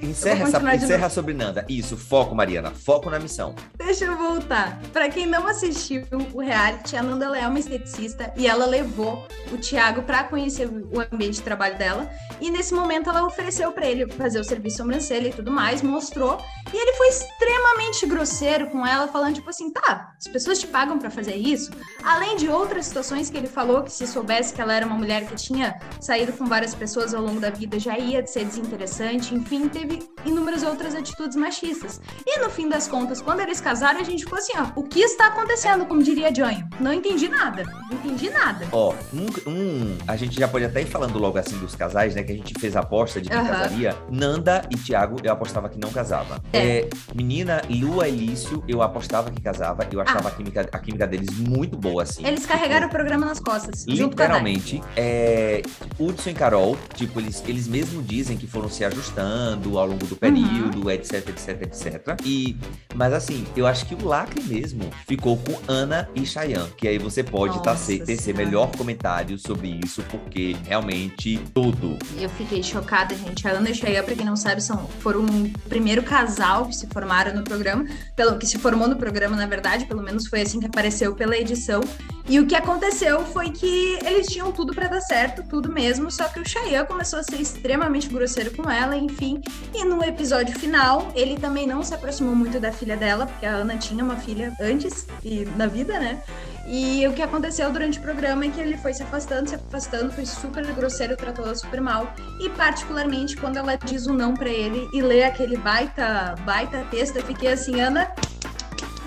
encerra, 0.02 0.48
essa, 0.48 0.76
encerra 0.76 1.10
sobre 1.10 1.34
Nanda. 1.34 1.66
Isso, 1.68 1.98
foco, 1.98 2.36
Mariana. 2.36 2.72
Foco 2.72 3.10
na 3.10 3.20
missão. 3.20 3.56
Deixa 3.78 4.06
eu 4.06 4.18
voltar. 4.18 4.80
Pra 4.92 5.10
quem 5.10 5.26
não 5.26 5.48
assistiu 5.48 6.04
o 6.34 6.42
reality, 6.42 6.96
a 6.96 7.04
Nanda 7.04 7.26
ela 7.26 7.38
é 7.38 7.48
uma 7.48 7.60
esteticista 7.60 8.34
e 8.38 8.48
ela 8.48 8.66
levou 8.66 9.28
o 9.52 9.58
Thiago 9.58 10.04
pra 10.04 10.24
conhecer 10.24 10.68
o 10.68 11.00
ambiente 11.00 11.36
de 11.36 11.42
trabalho 11.42 11.78
dela. 11.78 12.10
E 12.40 12.50
nesse 12.50 12.74
momento 12.74 13.10
ela 13.10 13.26
ofereceu 13.26 13.72
pra 13.72 13.86
ele 13.86 14.08
fazer 14.08 14.40
o 14.40 14.44
serviço 14.44 14.78
sobrancelha 14.78 15.30
e 15.30 15.34
tudo 15.34 15.52
mais, 15.52 15.82
mostrou. 15.82 16.38
E 16.74 16.78
ele 16.78 16.94
foi 16.94 17.08
extremamente 17.08 18.06
grosseiro 18.06 18.70
com 18.70 18.86
ela, 18.86 19.08
falando 19.08 19.36
tipo 19.36 19.50
assim: 19.50 19.72
tá, 19.72 20.14
as 20.18 20.28
pessoas 20.28 20.60
te 20.60 20.68
pagam 20.68 20.98
pra 21.00 21.10
fazer 21.10 21.36
isso. 21.36 21.72
Além 22.04 22.36
de 22.36 22.48
outras 22.50 22.86
situações 22.86 23.30
que 23.30 23.38
ele 23.38 23.48
falou 23.48 23.84
que 23.84 23.92
se 23.92 24.06
soubesse 24.06 24.54
que 24.54 24.62
ela 24.62 24.74
era 24.74 24.86
uma 24.86 24.98
mulher 24.98 25.26
que 25.26 25.36
tinha 25.36 25.80
saído 26.00 26.34
com 26.34 26.46
várias 26.46 26.76
pessoas 26.76 27.14
ao 27.14 27.22
longo 27.22 27.40
da 27.40 27.50
vida 27.50 27.80
já 27.80 27.98
ia 27.98 28.26
ser 28.26 28.46
desinteressante. 28.46 29.34
Enfim, 29.34 29.55
teve 29.70 30.04
inúmeras 30.26 30.64
outras 30.64 30.94
atitudes 30.96 31.36
machistas. 31.36 32.02
E 32.26 32.40
no 32.40 32.50
fim 32.50 32.68
das 32.68 32.88
contas, 32.88 33.22
quando 33.22 33.40
eles 33.42 33.60
casaram, 33.62 34.00
a 34.00 34.04
gente 34.04 34.24
ficou 34.24 34.38
assim, 34.38 34.54
ó, 34.58 34.68
o 34.80 34.84
que 34.84 35.00
está 35.02 35.28
acontecendo, 35.28 35.86
como 35.86 36.02
diria 36.04 36.34
Janho? 36.34 36.68
Não 36.80 36.92
entendi 36.94 37.28
nada, 37.28 37.64
não 37.64 37.98
entendi 37.98 38.30
nada. 38.30 38.68
Ó, 38.72 38.94
um, 39.14 39.50
um- 39.50 39.98
a 40.08 40.16
gente 40.16 40.38
já 40.40 40.48
pode 40.48 40.66
até 40.66 40.82
ir 40.82 40.86
falando 40.86 41.18
logo 41.18 41.38
assim 41.38 41.58
dos 41.58 41.76
casais, 41.76 42.16
né? 42.16 42.24
Que 42.24 42.32
a 42.32 42.36
gente 42.36 42.54
fez 42.60 42.76
a 42.76 42.80
aposta 42.82 43.22
de 43.22 43.30
quem 43.30 43.38
Aham. 43.38 43.48
casaria. 43.48 43.96
Nanda 44.12 44.68
e 44.72 44.78
Thiago, 44.78 45.18
eu 45.24 45.32
apostava 45.32 45.70
que 45.70 45.80
não 45.80 45.90
casava. 45.92 46.42
É, 46.52 46.90
menina, 47.14 47.62
Lua 47.70 48.08
e 48.08 48.12
Lício, 48.16 48.64
eu 48.68 48.82
apostava 48.82 49.30
que 49.32 49.42
casava. 49.42 49.88
Eu 49.92 50.02
achava 50.02 50.30
a, 50.30 50.32
química, 50.32 50.62
a 50.72 50.80
química 50.80 51.08
deles 51.08 51.30
muito 51.38 51.78
boa, 51.78 52.04
assim. 52.04 52.24
Ah. 52.26 52.30
Eles 52.30 52.46
carregaram 52.46 52.88
o 52.88 52.90
programa 52.90 53.26
nas 53.26 53.40
costas. 53.40 53.86
Literalmente, 53.88 54.82
é, 54.96 55.62
Hudson 56.00 56.30
e 56.32 56.34
Carol, 56.34 56.78
tipo, 56.96 57.20
eles, 57.20 57.44
eles 57.48 57.68
mesmos 57.68 58.06
dizem 58.06 58.38
que 58.38 58.48
foram 58.48 58.70
se 58.70 58.84
ajustando 58.84 59.45
ao 59.46 59.88
longo 59.88 60.06
do 60.06 60.16
período, 60.16 60.90
etc, 60.90 61.30
etc, 61.30 61.62
etc. 61.64 62.18
E, 62.24 62.58
mas 62.94 63.14
assim, 63.14 63.46
eu 63.56 63.68
acho 63.68 63.86
que 63.86 63.96
o 63.96 64.06
lacre 64.06 64.42
mesmo 64.44 64.90
ficou 65.08 65.38
com 65.38 65.60
Ana 65.68 66.10
e 66.16 66.26
Chayanne, 66.26 66.72
que 66.78 66.88
aí 66.88 66.98
você 66.98 67.24
pode 67.24 67.62
tá, 67.64 67.76
ser, 67.76 68.04
melhor 68.36 68.72
comentário 68.76 69.38
sobre 69.38 69.80
isso, 69.84 70.04
porque 70.04 70.56
realmente 70.66 71.40
tudo. 71.54 71.98
Eu 72.18 72.30
fiquei 72.30 72.62
chocada, 72.62 73.16
gente. 73.16 73.48
A 73.48 73.52
Ana 73.52 73.70
e 73.70 73.72
a 73.72 73.76
Chayanne, 73.76 74.06
pra 74.06 74.16
quem 74.16 74.26
não 74.26 74.36
sabe, 74.36 74.62
são, 74.62 74.88
foram 75.00 75.26
o 75.26 75.50
primeiro 75.70 76.04
casal 76.04 76.66
que 76.66 76.76
se 76.76 76.88
formaram 76.88 77.34
no 77.34 77.44
programa, 77.44 77.86
pelo 78.16 78.38
que 78.38 78.46
se 78.46 78.58
formou 78.58 78.88
no 78.88 78.96
programa, 78.96 79.36
na 79.36 79.46
verdade, 79.46 79.86
pelo 79.86 80.02
menos 80.02 80.28
foi 80.28 80.42
assim 80.42 80.60
que 80.60 80.66
apareceu 80.66 81.16
pela 81.16 81.38
edição. 81.38 81.82
E 82.28 82.40
o 82.40 82.48
que 82.48 82.56
aconteceu 82.56 83.24
foi 83.26 83.52
que 83.52 84.00
eles 84.04 84.26
tinham 84.28 84.52
tudo 84.52 84.74
pra 84.74 84.88
dar 84.88 85.02
certo, 85.02 85.44
tudo 85.48 85.72
mesmo, 85.72 86.10
só 86.10 86.28
que 86.28 86.40
o 86.40 86.48
Chayanne 86.48 86.88
começou 86.88 87.20
a 87.20 87.24
ser 87.24 87.40
extremamente 87.40 88.10
grosseiro 88.10 88.52
com 88.52 88.70
ela, 88.70 88.98
enfim. 88.98 89.35
E 89.74 89.84
no 89.84 90.04
episódio 90.04 90.58
final, 90.58 91.12
ele 91.16 91.38
também 91.38 91.68
não 91.68 91.84
se 91.84 91.94
aproximou 91.94 92.36
muito 92.36 92.60
da 92.60 92.72
filha 92.72 92.96
dela, 92.96 93.26
porque 93.26 93.46
a 93.46 93.52
Ana 93.52 93.78
tinha 93.78 94.04
uma 94.04 94.16
filha 94.18 94.56
antes 94.60 95.08
e 95.24 95.46
na 95.56 95.68
vida, 95.68 96.00
né? 96.00 96.22
E 96.68 97.08
o 97.08 97.14
que 97.14 97.22
aconteceu 97.22 97.72
durante 97.72 98.00
o 98.00 98.02
programa 98.02 98.46
é 98.46 98.50
que 98.50 98.60
ele 98.60 98.76
foi 98.78 98.94
se 98.94 99.04
afastando, 99.04 99.48
se 99.48 99.56
afastando, 99.56 100.12
foi 100.12 100.26
super 100.26 100.66
grosseiro, 100.74 101.16
tratou 101.16 101.46
ela 101.46 101.56
super 101.56 101.80
mal. 101.80 102.12
E 102.40 102.50
particularmente 102.50 103.38
quando 103.38 103.58
ela 103.58 103.76
diz 103.76 104.08
um 104.08 104.14
não 104.14 104.34
pra 104.34 104.50
ele 104.50 104.88
e 104.92 105.02
lê 105.02 105.24
aquele 105.24 105.58
baita, 105.58 106.34
baita 106.44 106.84
texto, 106.90 107.18
eu 107.18 107.24
fiquei 107.24 107.52
assim, 107.52 107.82
Ana, 107.82 108.10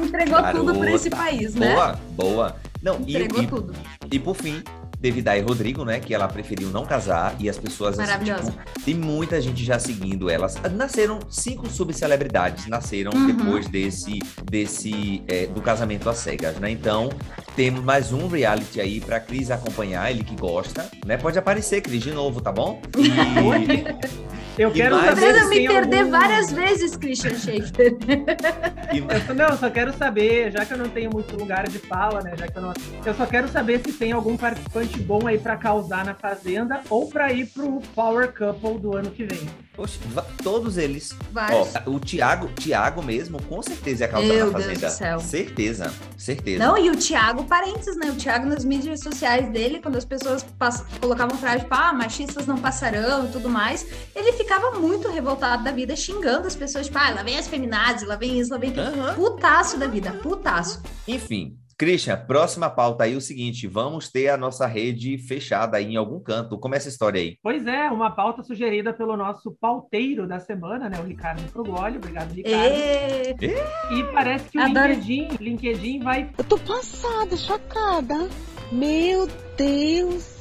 Entregou 0.00 0.38
tudo 0.52 0.78
para 0.78 0.92
esse 0.92 1.10
Garota. 1.10 1.30
país, 1.30 1.54
né? 1.54 1.72
Boa, 1.74 1.98
boa. 2.10 2.56
Não, 2.80 3.00
e, 3.04 3.16
Entregou 3.16 3.42
e, 3.42 3.46
tudo. 3.46 3.74
e 4.12 4.18
por 4.18 4.36
fim, 4.36 4.62
teve 5.00 5.22
Dai 5.22 5.40
Rodrigo, 5.40 5.84
né? 5.84 6.00
Que 6.00 6.14
ela 6.14 6.28
preferiu 6.28 6.68
não 6.70 6.84
casar 6.84 7.34
e 7.38 7.48
as 7.48 7.56
pessoas. 7.58 7.98
assim, 7.98 8.08
Maravilhosa. 8.08 8.50
tipo, 8.52 8.84
tem 8.84 8.94
muita 8.94 9.40
gente 9.40 9.64
já 9.64 9.78
seguindo 9.78 10.28
elas. 10.28 10.56
Nasceram 10.72 11.18
cinco 11.28 11.68
subcelebridades, 11.70 12.66
nasceram 12.66 13.12
Uhum. 13.14 13.26
depois 13.26 13.68
desse, 13.68 14.18
desse 14.44 15.22
é, 15.28 15.46
do 15.46 15.60
casamento 15.60 16.08
às 16.10 16.18
cegas, 16.18 16.56
né? 16.56 16.70
Então, 16.70 17.10
temos 17.56 17.82
mais 17.82 18.12
um 18.12 18.26
reality 18.28 18.80
aí 18.80 19.00
pra 19.00 19.20
Cris 19.20 19.50
acompanhar, 19.50 20.10
ele 20.10 20.24
que 20.24 20.34
gosta, 20.36 20.88
né? 21.06 21.16
Pode 21.16 21.38
aparecer, 21.38 21.80
Cris, 21.80 22.02
de 22.02 22.10
novo, 22.12 22.40
tá 22.40 22.50
bom? 22.52 22.80
E, 22.96 23.08
Eu 24.58 24.70
quero 24.72 24.96
mais- 24.96 25.08
saber 25.10 25.20
Precisa 25.20 25.44
se 25.44 25.48
me 25.50 25.56
tem 25.56 25.68
perder 25.68 25.98
algum- 26.00 26.10
várias 26.10 26.52
vezes, 26.52 26.96
Christian 26.96 27.34
Schaefer. 27.34 27.96
Eu 29.28 29.34
não, 29.34 29.44
eu 29.48 29.56
só 29.58 29.68
quero 29.70 29.92
saber, 29.92 30.50
já 30.50 30.64
que 30.64 30.72
eu 30.72 30.78
não 30.78 30.88
tenho 30.88 31.10
muito 31.12 31.36
lugar 31.36 31.68
de 31.68 31.78
fala, 31.78 32.22
né? 32.22 32.32
Já 32.38 32.48
que 32.48 32.56
eu 32.56 32.62
não. 32.62 32.72
Eu 33.04 33.14
só 33.14 33.26
quero 33.26 33.46
saber 33.46 33.80
se 33.80 33.92
tem 33.92 34.12
algum 34.12 34.34
participante 34.36 34.98
bom 35.00 35.26
aí 35.26 35.38
pra 35.38 35.56
causar 35.56 36.04
na 36.06 36.14
Fazenda 36.14 36.80
ou 36.88 37.06
pra 37.08 37.30
ir 37.32 37.46
pro 37.46 37.80
Power 37.94 38.32
Couple 38.34 38.78
do 38.80 38.96
ano 38.96 39.10
que 39.10 39.24
vem. 39.24 39.46
Poxa, 39.78 39.96
va- 40.08 40.26
todos 40.42 40.76
eles. 40.76 41.14
Vários. 41.30 41.68
Ó, 41.86 41.90
o 41.92 42.00
Thiago, 42.00 42.48
Thiago 42.48 43.00
mesmo, 43.00 43.40
com 43.44 43.62
certeza 43.62 44.04
ia 44.04 44.08
causar 44.08 44.26
Meu 44.26 44.50
na 44.50 44.58
Deus 44.58 44.64
Fazenda. 44.80 44.86
do 44.88 44.92
céu. 44.92 45.20
Certeza, 45.20 45.94
certeza. 46.16 46.66
Não, 46.66 46.76
e 46.76 46.90
o 46.90 46.96
Thiago 46.96 47.44
parênteses, 47.44 47.96
né? 47.96 48.10
O 48.10 48.16
Thiago 48.16 48.46
nas 48.46 48.64
mídias 48.64 48.98
sociais 48.98 49.48
dele, 49.52 49.80
quando 49.80 49.94
as 49.94 50.04
pessoas 50.04 50.42
pass- 50.58 50.84
colocavam 51.00 51.38
frase 51.38 51.60
tipo, 51.60 51.74
ah, 51.76 51.92
machistas 51.92 52.44
não 52.44 52.58
passarão 52.58 53.26
e 53.26 53.28
tudo 53.28 53.48
mais, 53.48 53.86
ele 54.16 54.32
ficava 54.32 54.72
muito 54.80 55.08
revoltado 55.08 55.62
da 55.62 55.70
vida, 55.70 55.94
xingando 55.94 56.48
as 56.48 56.56
pessoas, 56.56 56.86
tipo, 56.86 56.98
ah, 56.98 57.10
lá 57.10 57.22
vem 57.22 57.38
as 57.38 57.46
feminazes, 57.46 58.04
lá 58.08 58.16
vem 58.16 58.40
isso, 58.40 58.50
lá 58.50 58.58
vem 58.58 58.70
aquilo. 58.70 58.86
Aham. 59.00 59.14
Putaço 59.14 59.78
da 59.78 59.86
vida, 59.86 60.10
putaço. 60.10 60.82
Enfim, 61.06 61.56
Christian, 61.78 62.16
próxima 62.26 62.68
pauta 62.68 63.04
aí 63.04 63.14
é 63.14 63.16
o 63.16 63.20
seguinte: 63.20 63.68
vamos 63.68 64.10
ter 64.10 64.28
a 64.28 64.36
nossa 64.36 64.66
rede 64.66 65.16
fechada 65.16 65.76
aí 65.76 65.92
em 65.92 65.96
algum 65.96 66.18
canto. 66.18 66.58
Começa 66.58 66.88
a 66.88 66.90
história 66.90 67.20
aí. 67.20 67.38
Pois 67.40 67.64
é, 67.68 67.88
uma 67.88 68.10
pauta 68.10 68.42
sugerida 68.42 68.92
pelo 68.92 69.16
nosso 69.16 69.56
pauteiro 69.60 70.26
da 70.26 70.40
semana, 70.40 70.88
né? 70.88 70.98
O 70.98 71.04
Ricardo 71.04 71.40
Frugoli. 71.52 71.98
Obrigado, 71.98 72.32
Ricardo. 72.32 72.74
E... 72.74 73.98
E 74.00 74.04
parece 74.12 74.50
que 74.50 74.58
o 74.58 74.62
Adoro. 74.62 74.88
LinkedIn, 74.88 75.28
LinkedIn 75.40 76.00
vai 76.00 76.30
Eu 76.36 76.44
tô 76.44 76.58
passada, 76.58 77.36
chocada. 77.36 78.28
Meu 78.72 79.28
Deus. 79.56 80.36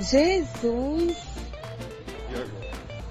Jesus. 0.00 1.16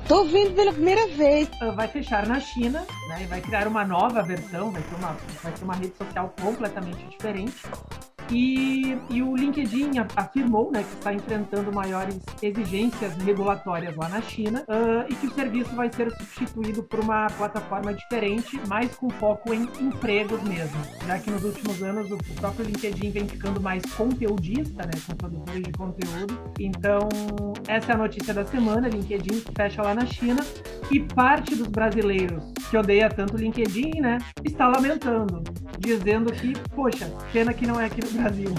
Tô 0.07 0.23
vendo 0.23 0.55
pela 0.55 0.71
primeira 0.71 1.05
vez. 1.09 1.49
ah, 1.61 1.71
vai 1.71 1.87
fechar 1.89 2.25
na 2.25 2.39
China, 2.39 2.85
né? 3.09 3.23
E 3.23 3.25
vai 3.25 3.41
criar 3.41 3.67
uma 3.67 3.83
nova 3.83 4.23
versão, 4.23 4.71
vai 4.71 4.81
ter 4.81 4.95
uma, 4.95 5.17
vai 5.43 5.51
ter 5.51 5.63
uma 5.65 5.75
rede 5.75 5.97
social 5.97 6.33
completamente 6.41 7.05
diferente. 7.07 7.63
E, 8.29 8.97
e 9.09 9.21
o 9.21 9.35
LinkedIn 9.35 9.91
afirmou 10.15 10.71
né, 10.71 10.83
que 10.83 10.93
está 10.95 11.13
enfrentando 11.13 11.71
maiores 11.71 12.19
exigências 12.41 13.15
regulatórias 13.15 13.95
lá 13.95 14.09
na 14.09 14.21
China 14.21 14.65
ah, 14.67 15.05
e 15.09 15.15
que 15.15 15.27
o 15.27 15.31
serviço 15.31 15.75
vai 15.75 15.91
ser 15.91 16.11
substituído 16.11 16.83
por 16.83 16.99
uma 16.99 17.27
plataforma 17.27 17.93
diferente, 17.93 18.59
mais 18.67 18.93
com 18.95 19.09
foco 19.09 19.53
em 19.53 19.69
empregos 19.79 20.41
mesmo. 20.43 20.77
Já 21.05 21.19
que 21.19 21.31
nos 21.31 21.43
últimos 21.43 21.81
anos 21.81 22.11
o 22.11 22.17
próprio 22.35 22.65
LinkedIn 22.65 23.11
vem 23.11 23.27
ficando 23.27 23.61
mais 23.61 23.83
conteudista, 23.93 24.83
né, 24.83 24.91
com 25.07 25.15
produtores 25.15 25.63
de 25.63 25.71
conteúdo. 25.71 26.39
Então, 26.59 27.07
essa 27.67 27.91
é 27.91 27.95
a 27.95 27.97
notícia 27.97 28.33
da 28.33 28.45
semana. 28.45 28.87
LinkedIn 28.87 29.43
fecha 29.55 29.81
lá 29.81 29.93
na 29.93 30.05
China 30.05 30.43
e 30.91 30.99
parte 30.99 31.55
dos 31.55 31.67
brasileiros 31.67 32.43
que 32.69 32.77
odeia 32.77 33.09
tanto 33.09 33.35
o 33.35 33.37
LinkedIn, 33.37 34.01
né, 34.01 34.17
está 34.43 34.67
lamentando, 34.67 35.41
dizendo 35.79 36.31
que, 36.33 36.53
poxa, 36.75 37.09
pena 37.31 37.53
que 37.53 37.65
não 37.65 37.79
é 37.79 37.85
aqui 37.85 38.01
no 38.01 38.11
Brasil. 38.17 38.55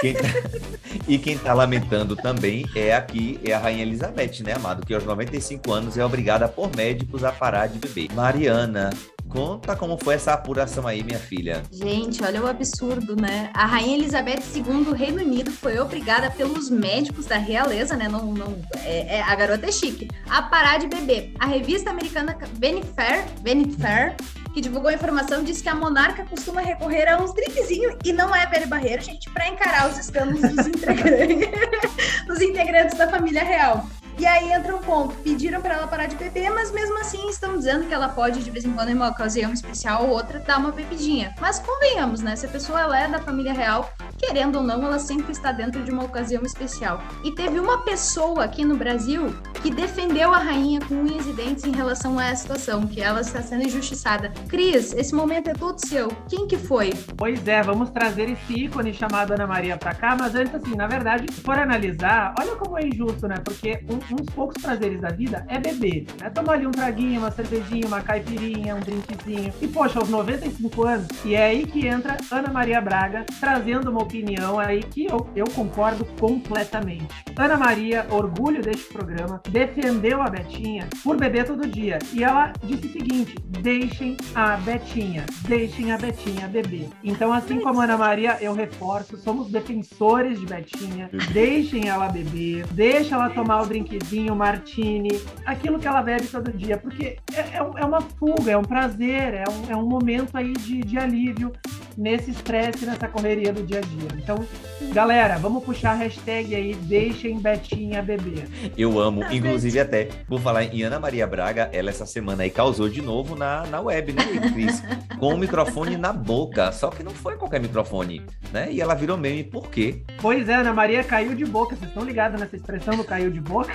Quem 0.00 0.14
tá- 0.14 0.28
E 1.08 1.18
quem 1.18 1.38
tá 1.38 1.52
lamentando 1.52 2.16
também 2.16 2.64
é 2.74 2.92
aqui, 2.94 3.38
é 3.44 3.52
a 3.52 3.58
Rainha 3.58 3.82
Elizabeth, 3.82 4.42
né, 4.42 4.54
amado? 4.54 4.84
Que 4.84 4.92
aos 4.94 5.04
95 5.04 5.72
anos 5.72 5.96
é 5.96 6.04
obrigada 6.04 6.48
por 6.48 6.74
médicos 6.74 7.22
a 7.22 7.30
parar 7.30 7.68
de 7.68 7.78
beber. 7.78 8.12
Mariana, 8.12 8.90
conta 9.28 9.76
como 9.76 9.98
foi 9.98 10.14
essa 10.14 10.32
apuração 10.32 10.86
aí, 10.86 11.02
minha 11.02 11.18
filha. 11.18 11.62
Gente, 11.70 12.22
olha 12.22 12.42
o 12.42 12.46
absurdo, 12.46 13.16
né? 13.16 13.50
A 13.54 13.66
Rainha 13.66 13.96
Elizabeth 13.98 14.42
II 14.54 14.84
do 14.84 14.92
Reino 14.92 15.22
Unido 15.22 15.50
foi 15.50 15.78
obrigada 15.78 16.30
pelos 16.30 16.70
médicos 16.70 17.26
da 17.26 17.36
realeza, 17.36 17.96
né? 17.96 18.08
Não, 18.08 18.32
não, 18.32 18.56
é, 18.84 19.16
é- 19.16 19.22
a 19.22 19.34
garota 19.34 19.66
é 19.66 19.72
chique, 19.72 20.08
a 20.28 20.42
parar 20.42 20.78
de 20.78 20.86
beber. 20.86 21.32
A 21.38 21.46
revista 21.46 21.90
americana 21.90 22.36
Vanity 22.60 22.88
Fair, 22.94 23.24
Vanity 23.44 23.76
Fair 23.76 24.14
que 24.56 24.62
divulgou 24.62 24.88
a 24.88 24.94
informação, 24.94 25.44
disse 25.44 25.62
que 25.62 25.68
a 25.68 25.74
monarca 25.74 26.24
costuma 26.24 26.62
recorrer 26.62 27.06
a 27.10 27.22
uns 27.22 27.34
drinkzinhos 27.34 27.94
e 28.02 28.10
não 28.10 28.34
é 28.34 28.46
velho 28.46 28.66
barreiro, 28.66 29.02
gente, 29.02 29.28
para 29.28 29.48
encarar 29.50 29.90
os 29.90 29.98
escândalos 29.98 30.40
dos 30.40 30.64
dos 32.26 32.40
integrantes 32.40 32.96
da 32.96 33.06
família 33.06 33.44
real. 33.44 33.86
E 34.18 34.26
aí 34.26 34.50
entra 34.50 34.74
um 34.74 34.80
ponto, 34.80 35.14
pediram 35.16 35.60
para 35.60 35.74
ela 35.74 35.86
parar 35.86 36.06
de 36.06 36.16
beber, 36.16 36.50
mas 36.50 36.72
mesmo 36.72 36.98
assim 37.00 37.28
estão 37.28 37.56
dizendo 37.56 37.86
que 37.86 37.92
ela 37.92 38.08
pode, 38.08 38.42
de 38.42 38.50
vez 38.50 38.64
em 38.64 38.72
quando, 38.72 38.88
em 38.88 38.94
uma 38.94 39.08
ocasião 39.08 39.52
especial 39.52 40.04
ou 40.04 40.10
outra, 40.10 40.40
dar 40.40 40.58
uma 40.58 40.72
bebidinha. 40.72 41.34
Mas 41.38 41.58
convenhamos, 41.58 42.22
né? 42.22 42.34
Se 42.34 42.46
a 42.46 42.48
pessoa 42.48 42.80
ela 42.80 42.98
é 42.98 43.06
da 43.08 43.20
família 43.20 43.52
real, 43.52 43.92
querendo 44.26 44.56
ou 44.56 44.62
não, 44.62 44.82
ela 44.84 44.98
sempre 44.98 45.32
está 45.32 45.52
dentro 45.52 45.82
de 45.82 45.90
uma 45.90 46.04
ocasião 46.04 46.42
especial. 46.42 47.00
E 47.24 47.30
teve 47.32 47.60
uma 47.60 47.78
pessoa 47.78 48.44
aqui 48.44 48.64
no 48.64 48.76
Brasil 48.76 49.32
que 49.62 49.70
defendeu 49.70 50.32
a 50.34 50.38
rainha 50.38 50.80
com 50.80 50.94
unhas 50.94 51.26
e 51.26 51.32
dentes 51.32 51.64
em 51.64 51.72
relação 51.72 52.18
a 52.18 52.26
essa 52.26 52.42
situação, 52.42 52.86
que 52.86 53.00
ela 53.00 53.20
está 53.20 53.40
sendo 53.42 53.64
injustiçada. 53.64 54.32
Cris, 54.48 54.92
esse 54.92 55.14
momento 55.14 55.48
é 55.48 55.52
todo 55.52 55.78
seu. 55.86 56.08
Quem 56.28 56.46
que 56.46 56.56
foi? 56.56 56.92
Pois 57.16 57.46
é, 57.46 57.62
vamos 57.62 57.90
trazer 57.90 58.28
esse 58.28 58.64
ícone 58.64 58.92
chamado 58.92 59.32
Ana 59.32 59.46
Maria 59.46 59.76
pra 59.76 59.94
cá, 59.94 60.16
mas 60.18 60.34
antes, 60.34 60.54
assim, 60.54 60.74
na 60.74 60.86
verdade, 60.86 61.26
for 61.32 61.58
analisar, 61.58 62.34
olha 62.38 62.56
como 62.56 62.78
é 62.78 62.86
injusto, 62.86 63.26
né? 63.28 63.36
Porque 63.44 63.80
um- 63.88 64.14
uns 64.20 64.26
poucos 64.34 64.60
prazeres 64.62 65.00
da 65.00 65.08
vida 65.08 65.44
é 65.48 65.58
beber, 65.58 66.06
né? 66.20 66.30
Tomar 66.30 66.54
ali 66.54 66.66
um 66.66 66.70
traguinho, 66.72 67.20
uma 67.20 67.30
cervejinha, 67.30 67.86
uma 67.86 68.00
caipirinha, 68.00 68.74
um 68.74 68.80
drinkzinho. 68.80 69.52
E, 69.60 69.68
poxa, 69.68 69.98
aos 69.98 70.08
95 70.08 70.84
anos, 70.84 71.06
e 71.24 71.34
é 71.34 71.46
aí 71.46 71.66
que 71.66 71.86
entra 71.86 72.16
Ana 72.30 72.50
Maria 72.52 72.80
Braga, 72.80 73.24
trazendo 73.40 73.90
uma 73.90 74.02
opinião 74.02 74.15
aí 74.58 74.82
que 74.82 75.06
eu, 75.06 75.28
eu 75.36 75.46
concordo 75.54 76.04
completamente. 76.18 77.06
Ana 77.36 77.56
Maria, 77.56 78.06
orgulho 78.10 78.62
deste 78.62 78.92
programa, 78.92 79.40
defendeu 79.48 80.22
a 80.22 80.28
Betinha 80.28 80.88
por 81.04 81.16
beber 81.16 81.44
todo 81.44 81.66
dia. 81.66 81.98
E 82.12 82.24
ela 82.24 82.52
disse 82.62 82.86
o 82.86 82.92
seguinte: 82.92 83.34
deixem 83.62 84.16
a 84.34 84.56
Betinha, 84.56 85.24
deixem 85.46 85.92
a 85.92 85.98
Betinha 85.98 86.48
beber. 86.48 86.88
Então, 87.04 87.32
assim 87.32 87.60
como 87.60 87.80
a 87.80 87.84
Ana 87.84 87.96
Maria, 87.96 88.38
eu 88.40 88.54
reforço, 88.54 89.16
somos 89.18 89.50
defensores 89.50 90.40
de 90.40 90.46
Betinha. 90.46 91.10
Deixem 91.32 91.88
ela 91.88 92.08
beber, 92.08 92.66
deixa 92.68 93.14
ela 93.14 93.30
tomar 93.30 93.62
o 93.62 93.66
drinkzinho, 93.66 94.32
o 94.32 94.36
martini, 94.36 95.20
aquilo 95.44 95.78
que 95.78 95.86
ela 95.86 96.02
bebe 96.02 96.26
todo 96.26 96.50
dia, 96.52 96.76
porque 96.78 97.18
é, 97.34 97.40
é 97.58 97.66
é 97.76 97.84
uma 97.84 98.00
fuga, 98.00 98.52
é 98.52 98.56
um 98.56 98.62
prazer, 98.62 99.34
é 99.34 99.44
um, 99.48 99.72
é 99.72 99.76
um 99.76 99.86
momento 99.86 100.36
aí 100.36 100.52
de, 100.52 100.80
de 100.80 100.98
alívio 100.98 101.52
nesse 101.96 102.30
estresse, 102.30 102.84
nessa 102.84 103.08
correria 103.08 103.52
do 103.52 103.62
dia 103.62 103.78
a 103.78 103.80
dia. 103.80 104.08
Então, 104.16 104.46
galera, 104.92 105.38
vamos 105.38 105.64
puxar 105.64 105.92
a 105.92 105.94
hashtag 105.94 106.54
aí, 106.54 106.74
deixem 106.74 107.38
Betinha 107.38 108.02
beber. 108.02 108.46
Eu 108.76 108.98
amo, 108.98 109.24
inclusive 109.30 109.80
até, 109.80 110.08
por 110.28 110.40
falar 110.40 110.64
em 110.64 110.82
Ana 110.82 110.98
Maria 111.00 111.26
Braga, 111.26 111.70
ela 111.72 111.90
essa 111.90 112.06
semana 112.06 112.42
aí 112.42 112.50
causou 112.50 112.88
de 112.88 113.00
novo 113.00 113.34
na, 113.36 113.66
na 113.66 113.80
web, 113.80 114.12
né, 114.12 114.22
Cris? 114.52 114.82
Com 115.18 115.34
o 115.34 115.38
microfone 115.38 115.96
na 115.96 116.12
boca, 116.12 116.70
só 116.72 116.90
que 116.90 117.02
não 117.02 117.12
foi 117.12 117.36
qualquer 117.36 117.60
microfone, 117.60 118.22
né? 118.52 118.68
E 118.70 118.80
ela 118.82 118.94
virou 118.94 119.16
meme, 119.16 119.42
por 119.44 119.70
quê? 119.70 120.02
Pois 120.20 120.46
é, 120.48 120.56
Ana 120.56 120.74
Maria 120.74 121.02
caiu 121.02 121.34
de 121.34 121.44
boca. 121.46 121.74
Vocês 121.74 121.88
estão 121.88 122.04
ligados 122.04 122.38
nessa 122.38 122.54
expressão 122.56 122.96
do 122.96 123.04
caiu 123.04 123.30
de 123.30 123.40
boca? 123.40 123.72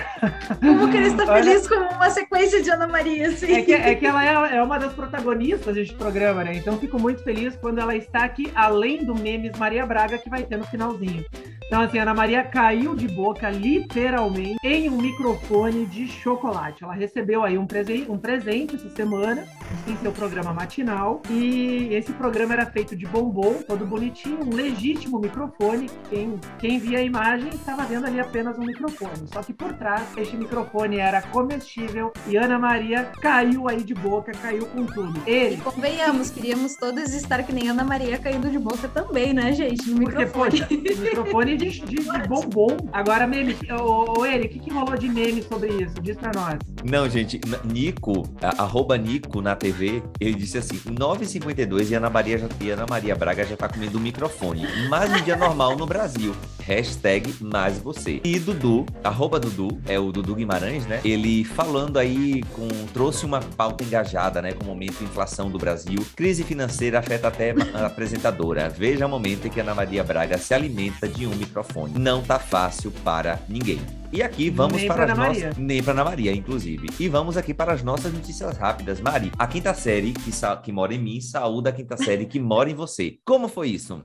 Como 0.60 0.88
que 0.88 0.96
ele 0.96 1.08
está 1.08 1.24
Olha- 1.24 1.42
feliz 1.42 1.66
com 1.66 1.74
uma 1.74 2.10
sequência 2.10 2.62
de 2.62 2.70
Ana 2.70 2.86
Maria, 2.86 3.28
assim? 3.28 3.52
É 3.52 3.62
que, 3.62 3.72
é 3.72 3.94
que 3.96 4.06
ela 4.06 4.24
é, 4.24 4.56
é 4.56 4.62
uma 4.62 4.78
das 4.78 4.92
protagonistas 4.92 5.74
deste 5.74 5.94
programa, 5.94 6.44
né? 6.44 6.54
Então 6.54 6.78
fico 6.78 6.98
muito 6.98 7.22
feliz 7.24 7.56
quando 7.56 7.80
ela 7.80 7.96
está 7.96 8.11
aqui, 8.20 8.50
além 8.54 9.04
do 9.04 9.14
memes 9.14 9.56
Maria 9.58 9.86
Braga 9.86 10.18
que 10.18 10.30
vai 10.30 10.42
ter 10.42 10.56
no 10.56 10.64
finalzinho. 10.64 11.24
Então, 11.72 11.80
assim, 11.80 11.98
a 11.98 12.02
Ana 12.02 12.12
Maria 12.12 12.44
caiu 12.44 12.94
de 12.94 13.08
boca, 13.08 13.48
literalmente, 13.48 14.58
em 14.62 14.90
um 14.90 15.00
microfone 15.00 15.86
de 15.86 16.06
chocolate. 16.06 16.84
Ela 16.84 16.92
recebeu 16.92 17.42
aí 17.42 17.56
um, 17.56 17.66
presen 17.66 18.04
um 18.10 18.18
presente 18.18 18.76
essa 18.76 18.90
semana, 18.90 19.46
em 19.88 19.96
seu 19.96 20.12
programa 20.12 20.52
matinal. 20.52 21.22
E 21.30 21.88
esse 21.92 22.12
programa 22.12 22.52
era 22.52 22.66
feito 22.66 22.94
de 22.94 23.06
bombom, 23.06 23.62
todo 23.66 23.86
bonitinho, 23.86 24.44
um 24.44 24.54
legítimo 24.54 25.18
microfone. 25.18 25.88
Quem, 26.10 26.38
quem 26.58 26.78
via 26.78 26.98
a 26.98 27.02
imagem 27.02 27.48
estava 27.48 27.84
vendo 27.84 28.06
ali 28.06 28.20
apenas 28.20 28.58
um 28.58 28.66
microfone. 28.66 29.26
Só 29.32 29.42
que 29.42 29.54
por 29.54 29.72
trás, 29.72 30.06
este 30.18 30.36
microfone 30.36 30.98
era 30.98 31.22
comestível 31.22 32.12
e 32.26 32.36
Ana 32.36 32.58
Maria 32.58 33.04
caiu 33.22 33.66
aí 33.66 33.82
de 33.82 33.94
boca, 33.94 34.30
caiu 34.32 34.66
com 34.66 34.84
tudo. 34.84 35.22
Ele, 35.26 35.56
Convenhamos, 35.56 36.28
queríamos 36.28 36.76
todas 36.76 37.14
estar 37.14 37.42
que 37.44 37.52
nem 37.52 37.70
Ana 37.70 37.82
Maria 37.82 38.01
caindo 38.18 38.50
de 38.50 38.58
boca 38.58 38.88
também, 38.88 39.32
né, 39.32 39.52
gente? 39.52 39.88
No 39.90 40.00
porque, 40.02 40.18
microfone. 40.24 40.60
poxa, 40.60 41.00
microfone 41.02 41.56
de, 41.56 41.68
de, 41.70 41.80
de 41.96 42.28
bombom. 42.28 42.76
Agora, 42.92 43.26
meme, 43.26 43.56
ô, 43.80 44.20
ô, 44.20 44.26
ele, 44.26 44.46
o 44.46 44.48
que, 44.48 44.58
que 44.58 44.70
rolou 44.70 44.96
de 44.96 45.08
meme 45.08 45.42
sobre 45.42 45.68
isso? 45.82 45.94
Diz 46.02 46.16
pra 46.16 46.30
nós. 46.34 46.58
Não, 46.84 47.08
gente, 47.08 47.40
Nico, 47.64 48.22
a- 48.42 48.62
arroba 48.62 48.96
Nico 48.96 49.40
na 49.40 49.54
TV, 49.56 50.02
ele 50.20 50.34
disse 50.34 50.58
assim: 50.58 50.78
9h52 50.78 51.90
e 51.90 51.94
Ana 51.94 52.10
Maria, 52.10 52.38
já, 52.38 52.48
e 52.60 52.70
Ana 52.70 52.86
Maria 52.88 53.14
Braga 53.14 53.44
já 53.44 53.56
tá 53.56 53.68
comendo 53.68 53.98
o 53.98 54.00
microfone. 54.00 54.66
Mais 54.88 55.10
um 55.12 55.22
dia 55.22 55.36
normal 55.36 55.76
no 55.76 55.86
Brasil. 55.86 56.34
Hashtag 56.60 57.34
mais 57.40 57.78
você. 57.78 58.20
E 58.24 58.38
Dudu, 58.38 58.86
arroba 59.02 59.40
Dudu, 59.40 59.80
é 59.86 59.98
o 59.98 60.12
Dudu 60.12 60.34
Guimarães, 60.36 60.86
né? 60.86 61.00
Ele 61.04 61.44
falando 61.44 61.98
aí 61.98 62.42
com. 62.54 62.68
trouxe 62.92 63.26
uma 63.26 63.40
pauta 63.40 63.82
engajada, 63.82 64.40
né? 64.40 64.52
Com 64.52 64.64
o 64.64 64.66
momento 64.68 64.98
de 64.98 65.04
inflação 65.04 65.50
do 65.50 65.58
Brasil. 65.58 66.04
Crise 66.14 66.44
financeira 66.44 67.00
afeta 67.00 67.28
até 67.28 67.50
a 67.74 67.90
apresentadora. 67.92 68.68
Veja 68.68 69.06
o 69.06 69.08
momento 69.08 69.46
em 69.46 69.50
que 69.50 69.60
Ana 69.60 69.74
Maria 69.74 70.02
Braga 70.02 70.36
se 70.38 70.52
alimenta 70.52 71.06
de 71.08 71.26
um 71.26 71.30
microfone. 71.34 71.94
Não 71.98 72.22
tá 72.22 72.38
fácil 72.38 72.90
para 73.04 73.38
ninguém. 73.48 73.80
E 74.12 74.22
aqui 74.22 74.50
vamos 74.50 74.78
Nem 74.78 74.88
para 74.88 75.04
as 75.04 75.10
Ana 75.12 75.26
nossas. 75.28 75.42
Maria. 75.44 75.54
Nem 75.58 75.82
para 75.82 75.92
Ana 75.92 76.04
Maria, 76.04 76.32
inclusive. 76.34 76.88
E 76.98 77.08
vamos 77.08 77.36
aqui 77.36 77.54
para 77.54 77.72
as 77.72 77.82
nossas 77.82 78.12
notícias 78.12 78.56
rápidas. 78.58 79.00
Mari, 79.00 79.30
a 79.38 79.46
quinta 79.46 79.72
série 79.72 80.12
que, 80.12 80.32
sa- 80.32 80.56
que 80.56 80.72
mora 80.72 80.92
em 80.92 80.98
mim 80.98 81.20
saúda 81.20 81.70
a 81.70 81.72
quinta 81.72 81.96
série 81.96 82.26
que 82.26 82.40
mora 82.40 82.68
em 82.68 82.74
você. 82.74 83.16
Como 83.24 83.48
foi 83.48 83.68
isso? 83.68 84.02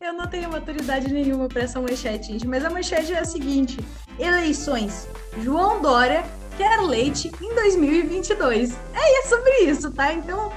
Eu 0.00 0.14
não 0.14 0.26
tenho 0.26 0.50
maturidade 0.50 1.12
nenhuma 1.12 1.46
para 1.46 1.60
essa 1.62 1.78
manchete, 1.78 2.28
gente, 2.28 2.46
mas 2.48 2.64
a 2.64 2.70
manchete 2.70 3.12
é 3.12 3.18
a 3.18 3.24
seguinte: 3.24 3.78
eleições. 4.18 5.06
João 5.42 5.82
Dória 5.82 6.24
quer 6.56 6.80
leite 6.80 7.30
em 7.40 7.54
2022. 7.54 8.74
É 8.94 9.26
sobre 9.28 9.50
isso, 9.70 9.92
tá? 9.92 10.12
Então, 10.12 10.50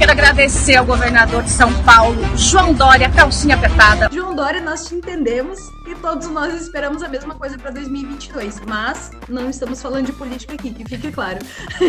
Quero 0.00 0.12
agradecer 0.12 0.76
ao 0.76 0.86
governador 0.86 1.42
de 1.42 1.50
São 1.50 1.70
Paulo, 1.82 2.16
João 2.34 2.72
Dória, 2.72 3.10
calcinha 3.10 3.54
apertada. 3.54 4.08
João 4.10 4.34
Dória, 4.34 4.58
nós 4.62 4.86
te 4.86 4.94
entendemos 4.94 5.58
e 5.86 5.94
todos 5.96 6.26
nós 6.28 6.54
esperamos 6.58 7.02
a 7.02 7.08
mesma 7.08 7.34
coisa 7.34 7.58
para 7.58 7.70
2022, 7.70 8.62
mas 8.66 9.10
não 9.28 9.50
estamos 9.50 9.82
falando 9.82 10.06
de 10.06 10.12
política 10.12 10.54
aqui, 10.54 10.70
que 10.72 10.86
fique 10.88 11.12
claro. 11.12 11.38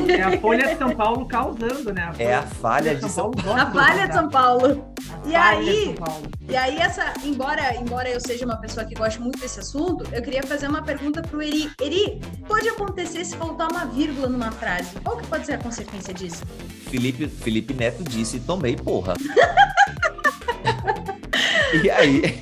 É 0.10 0.22
a 0.24 0.38
Folha 0.42 0.68
de 0.68 0.78
São 0.78 0.94
Paulo 0.94 1.26
causando, 1.26 1.94
né? 1.94 2.12
É 2.20 2.36
a 2.36 2.42
falha 2.44 2.94
de 2.96 3.10
São 3.10 3.32
gosta 3.32 3.62
A 3.62 3.72
falha 3.72 4.08
de 4.08 4.14
São 4.14 4.28
Paulo. 4.30 4.86
a 5.24 5.30
E 5.30 5.32
falha 5.32 5.62
de 5.64 5.70
aí- 5.70 5.86
São 5.86 5.94
Paulo. 5.96 6.24
E 6.50 6.56
aí, 6.58 6.78
essa, 6.80 7.14
embora, 7.24 7.74
embora 7.78 8.10
eu 8.10 8.20
seja 8.20 8.44
uma 8.46 8.58
pessoa 8.58 8.86
que 8.86 8.94
gosta 8.94 9.22
muito 9.22 9.40
desse 9.40 9.62
assunto, 9.62 10.04
eu 10.12 10.22
queria 10.22 10.44
fazer 10.44 10.68
uma 10.68 10.82
pergunta 10.82 11.22
pro 11.22 11.42
Eri. 11.42 11.72
Eri, 11.80 12.20
pode 12.46 12.68
acontecer 12.68 13.24
se 13.24 13.38
faltar 13.38 13.72
uma 13.72 13.86
vírgula 13.86 14.28
numa 14.28 14.52
frase? 14.52 14.90
Qual 15.02 15.16
que 15.16 15.26
pode 15.28 15.46
ser 15.46 15.54
a 15.54 15.58
consequência 15.60 16.14
disso? 16.14 16.44
Felipe, 16.90 17.26
Felipe 17.30 17.74
Neto 17.74 18.01
disse: 18.04 18.40
tomei 18.40 18.76
porra. 18.76 19.16
e 21.84 21.90
aí? 21.90 22.40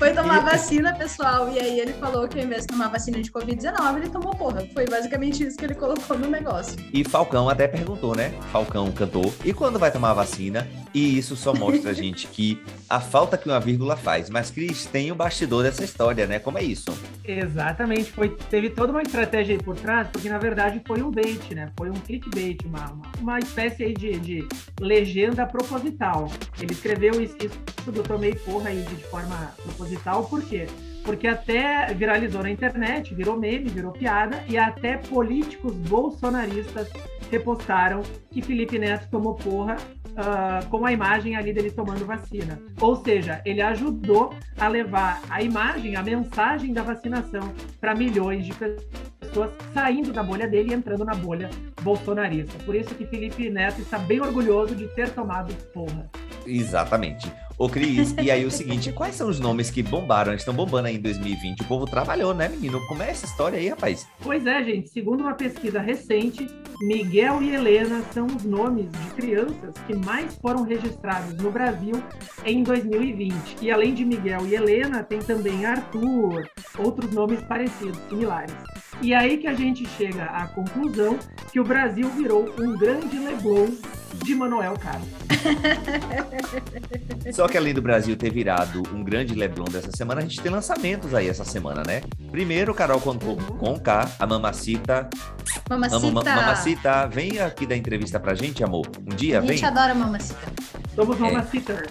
Foi 0.00 0.14
tomar 0.14 0.40
vacina, 0.40 0.94
pessoal, 0.94 1.52
e 1.52 1.58
aí 1.58 1.78
ele 1.78 1.92
falou 1.92 2.26
que 2.26 2.38
ao 2.38 2.46
invés 2.46 2.62
de 2.62 2.68
tomar 2.68 2.88
vacina 2.88 3.20
de 3.20 3.30
Covid-19, 3.30 3.96
ele 3.98 4.08
tomou 4.08 4.34
porra. 4.34 4.66
Foi 4.72 4.86
basicamente 4.86 5.46
isso 5.46 5.58
que 5.58 5.64
ele 5.66 5.74
colocou 5.74 6.18
no 6.18 6.26
negócio. 6.26 6.74
E 6.90 7.04
Falcão 7.04 7.50
até 7.50 7.68
perguntou, 7.68 8.16
né? 8.16 8.32
Falcão 8.50 8.90
cantou. 8.92 9.30
E 9.44 9.52
quando 9.52 9.78
vai 9.78 9.92
tomar 9.92 10.12
a 10.12 10.14
vacina? 10.14 10.66
E 10.94 11.18
isso 11.18 11.36
só 11.36 11.52
mostra, 11.52 11.92
gente, 11.94 12.26
que 12.28 12.58
a 12.88 12.98
falta 12.98 13.36
que 13.36 13.46
uma 13.46 13.60
vírgula 13.60 13.94
faz. 13.94 14.30
Mas, 14.30 14.50
Cris, 14.50 14.86
tem 14.86 15.12
o 15.12 15.14
bastidor 15.14 15.64
dessa 15.64 15.84
história, 15.84 16.26
né? 16.26 16.38
Como 16.38 16.56
é 16.56 16.62
isso? 16.62 16.96
Exatamente, 17.22 18.10
foi, 18.10 18.30
teve 18.48 18.70
toda 18.70 18.92
uma 18.92 19.02
estratégia 19.02 19.54
aí 19.54 19.62
por 19.62 19.76
trás, 19.76 20.08
porque 20.10 20.28
na 20.28 20.38
verdade 20.38 20.80
foi 20.84 21.02
um 21.02 21.10
bait, 21.10 21.54
né? 21.54 21.70
Foi 21.76 21.90
um 21.90 21.94
clickbait, 21.94 22.58
uma, 22.64 22.90
uma, 22.90 23.06
uma 23.20 23.38
espécie 23.38 23.84
aí 23.84 23.92
de, 23.92 24.18
de 24.18 24.48
legenda 24.80 25.46
proposital. 25.46 26.28
Ele 26.60 26.72
escreveu 26.72 27.20
isso, 27.20 27.36
isso 27.38 27.92
do 27.92 28.02
Tomei 28.02 28.34
Porra 28.34 28.70
aí 28.70 28.82
de 28.82 28.96
forma 29.04 29.52
proposital, 29.62 29.89
por 29.98 30.42
quê? 30.42 30.66
Porque 31.04 31.26
até 31.26 31.92
viralizou 31.94 32.42
na 32.42 32.50
internet, 32.50 33.14
virou 33.14 33.38
meme, 33.38 33.68
virou 33.68 33.92
piada, 33.92 34.44
e 34.48 34.58
até 34.58 34.96
políticos 34.96 35.74
bolsonaristas 35.74 36.90
repostaram 37.30 38.02
que 38.30 38.42
Felipe 38.42 38.78
Neto 38.78 39.08
tomou 39.10 39.34
porra 39.34 39.76
ah, 40.16 40.60
com 40.68 40.84
a 40.84 40.92
imagem 40.92 41.36
ali 41.36 41.52
dele 41.52 41.70
tomando 41.70 42.04
vacina. 42.04 42.60
Ou 42.80 42.96
seja, 42.96 43.40
ele 43.44 43.62
ajudou 43.62 44.34
a 44.58 44.68
levar 44.68 45.22
a 45.30 45.42
imagem, 45.42 45.96
a 45.96 46.02
mensagem 46.02 46.72
da 46.72 46.82
vacinação 46.82 47.52
para 47.80 47.94
milhões 47.94 48.44
de 48.44 48.52
pessoas 48.52 49.50
saindo 49.72 50.12
da 50.12 50.22
bolha 50.22 50.48
dele 50.48 50.70
e 50.70 50.74
entrando 50.74 51.04
na 51.04 51.14
bolha 51.14 51.48
bolsonarista. 51.82 52.62
Por 52.64 52.74
isso 52.74 52.94
que 52.94 53.06
Felipe 53.06 53.48
Neto 53.48 53.80
está 53.80 53.98
bem 53.98 54.20
orgulhoso 54.20 54.74
de 54.74 54.88
ter 54.88 55.10
tomado 55.10 55.54
porra. 55.72 56.10
Exatamente. 56.46 57.30
Ô, 57.60 57.68
Cris, 57.68 58.14
e 58.22 58.30
aí 58.30 58.46
o 58.46 58.50
seguinte, 58.50 58.90
quais 58.96 59.14
são 59.14 59.28
os 59.28 59.38
nomes 59.38 59.70
que 59.70 59.82
bombaram, 59.82 60.32
estão 60.32 60.54
bombando 60.54 60.88
aí 60.88 60.96
em 60.96 61.00
2020? 61.00 61.60
O 61.60 61.64
povo 61.66 61.84
trabalhou, 61.84 62.32
né, 62.32 62.48
menino? 62.48 62.80
Como 62.88 63.02
é 63.02 63.10
essa 63.10 63.26
história 63.26 63.58
aí, 63.58 63.68
rapaz? 63.68 64.08
Pois 64.22 64.46
é, 64.46 64.64
gente, 64.64 64.88
segundo 64.88 65.20
uma 65.20 65.34
pesquisa 65.34 65.78
recente, 65.78 66.48
Miguel 66.80 67.42
e 67.42 67.54
Helena 67.54 68.02
são 68.12 68.26
os 68.26 68.44
nomes 68.44 68.90
de 68.90 69.10
crianças 69.10 69.74
que 69.86 69.94
mais 69.94 70.34
foram 70.36 70.62
registrados 70.62 71.34
no 71.34 71.50
Brasil 71.50 72.02
em 72.46 72.62
2020. 72.62 73.58
E 73.60 73.70
além 73.70 73.92
de 73.92 74.06
Miguel 74.06 74.46
e 74.46 74.54
Helena, 74.54 75.02
tem 75.02 75.18
também 75.18 75.66
Arthur, 75.66 76.48
outros 76.78 77.12
nomes 77.12 77.42
parecidos, 77.42 78.00
similares. 78.08 78.54
E 79.02 79.12
aí 79.12 79.36
que 79.36 79.46
a 79.46 79.52
gente 79.52 79.86
chega 79.86 80.24
à 80.24 80.48
conclusão 80.48 81.18
que 81.52 81.60
o 81.60 81.64
Brasil 81.64 82.08
virou 82.08 82.54
um 82.58 82.78
grande 82.78 83.18
Leblon 83.18 83.68
de 84.24 84.34
Manuel 84.34 84.74
Carlos. 84.78 85.08
Só 87.34 87.46
que 87.48 87.56
além 87.56 87.72
do 87.74 87.80
Brasil 87.82 88.16
ter 88.16 88.32
virado 88.32 88.82
um 88.94 89.02
grande 89.04 89.34
Leblon 89.34 89.64
dessa 89.64 89.90
semana, 89.92 90.20
a 90.20 90.22
gente 90.22 90.40
tem 90.40 90.50
lançamentos 90.50 91.14
aí 91.14 91.28
essa 91.28 91.44
semana, 91.44 91.82
né? 91.86 92.02
Primeiro, 92.30 92.74
Carol 92.74 93.00
com, 93.00 93.16
com 93.16 93.78
K, 93.78 94.10
a 94.18 94.26
Mamacita. 94.26 95.08
Mamacita. 95.68 95.96
Amo, 95.96 96.12
ma- 96.12 96.24
Mamacita, 96.24 97.06
vem 97.06 97.38
aqui 97.40 97.66
dar 97.66 97.76
entrevista 97.76 98.18
pra 98.18 98.34
gente, 98.34 98.62
amor. 98.64 98.86
Um 99.06 99.14
dia, 99.14 99.38
A 99.38 99.40
vem. 99.40 99.50
gente 99.56 99.64
adora 99.64 99.94
mamacita. 99.94 100.40
Somos 100.94 101.16
É. 101.20 101.82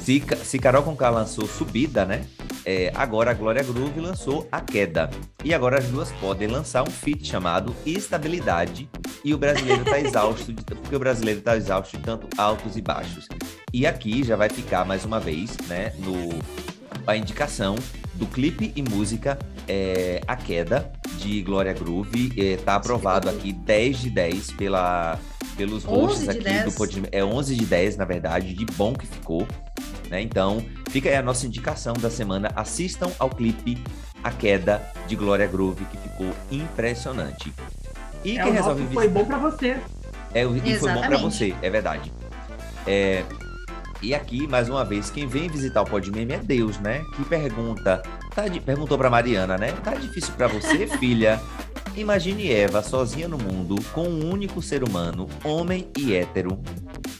Se, 0.00 0.22
se 0.44 0.58
Carol 0.58 0.82
com 0.84 0.94
K 0.96 1.10
lançou 1.10 1.46
Subida, 1.46 2.04
né? 2.04 2.24
É, 2.64 2.92
agora 2.94 3.30
a 3.30 3.34
Glória 3.34 3.62
Groove 3.62 4.00
lançou 4.00 4.48
A 4.50 4.60
Queda. 4.60 5.10
E 5.44 5.52
agora 5.54 5.78
as 5.78 5.86
duas 5.86 6.10
podem 6.12 6.48
lançar 6.48 6.82
um 6.82 6.90
feat 6.90 7.26
chamado 7.26 7.74
Estabilidade. 7.84 8.88
E 9.26 9.34
o 9.34 9.38
brasileiro 9.38 9.84
tá 9.84 9.98
exausto, 9.98 10.52
de, 10.52 10.62
porque 10.62 10.94
o 10.94 11.00
brasileiro 11.00 11.40
tá 11.40 11.56
exausto 11.56 11.96
de 11.96 12.02
tanto 12.04 12.28
altos 12.38 12.76
e 12.76 12.80
baixos. 12.80 13.26
E 13.72 13.84
aqui 13.84 14.22
já 14.22 14.36
vai 14.36 14.48
ficar 14.48 14.84
mais 14.84 15.04
uma 15.04 15.18
vez, 15.18 15.56
né? 15.66 15.92
No, 15.98 16.38
a 17.04 17.16
indicação 17.16 17.74
do 18.14 18.24
clipe 18.24 18.72
e 18.76 18.82
música 18.82 19.36
é, 19.66 20.20
A 20.28 20.36
Queda, 20.36 20.92
de 21.18 21.42
Glória 21.42 21.72
Groove. 21.72 22.32
É, 22.38 22.56
tá 22.58 22.76
aprovado 22.76 23.28
aqui 23.28 23.52
10 23.52 23.98
de 24.02 24.10
10 24.10 24.52
pela, 24.52 25.18
pelos 25.56 25.84
11 25.84 25.88
hosts 25.88 26.28
aqui 26.28 26.44
10. 26.44 26.64
do 26.66 26.72
Podme- 26.76 27.08
É 27.10 27.24
11 27.24 27.56
de 27.56 27.66
10, 27.66 27.96
na 27.96 28.04
verdade, 28.04 28.54
de 28.54 28.64
bom 28.76 28.92
que 28.94 29.08
ficou. 29.08 29.44
Né? 30.08 30.22
Então, 30.22 30.64
fica 30.90 31.08
aí 31.08 31.16
a 31.16 31.22
nossa 31.22 31.48
indicação 31.48 31.94
da 31.94 32.10
semana. 32.10 32.52
Assistam 32.54 33.10
ao 33.18 33.28
clipe 33.28 33.76
A 34.22 34.30
Queda 34.30 34.80
de 35.08 35.16
Glória 35.16 35.48
Groove, 35.48 35.84
que 35.86 35.96
ficou 35.96 36.30
impressionante. 36.48 37.52
E 38.26 38.36
É, 38.38 38.42
quem 38.42 38.50
o 38.50 38.54
resolve 38.54 38.82
nosso 38.82 38.94
foi 38.94 39.08
bom 39.08 39.24
para 39.24 39.38
você. 39.38 39.76
é, 40.34 40.44
o- 40.46 40.56
e 40.56 40.60
foi 40.60 40.92
bom 40.92 41.00
pra 41.00 41.06
Exatamente. 41.08 41.22
você, 41.22 41.54
é 41.62 41.70
verdade. 41.70 42.12
É, 42.84 43.22
e 44.02 44.14
aqui, 44.14 44.46
mais 44.48 44.68
uma 44.68 44.84
vez, 44.84 45.10
quem 45.10 45.26
vem 45.28 45.48
visitar 45.48 45.82
o 45.82 45.84
Podmeme 45.84 46.34
é 46.34 46.38
Deus, 46.38 46.78
né? 46.80 47.04
Que 47.14 47.24
pergunta, 47.24 48.02
tá 48.34 48.42
perguntou 48.64 48.98
pra 48.98 49.08
Mariana, 49.08 49.56
né? 49.56 49.72
Tá 49.84 49.94
difícil 49.94 50.34
pra 50.34 50.48
você, 50.48 50.86
filha? 50.98 51.40
Imagine 51.96 52.52
Eva 52.52 52.82
sozinha 52.82 53.26
no 53.26 53.38
mundo, 53.38 53.76
com 53.94 54.02
um 54.06 54.30
único 54.30 54.60
ser 54.60 54.84
humano, 54.84 55.26
homem 55.42 55.88
e 55.96 56.14
hétero. 56.14 56.60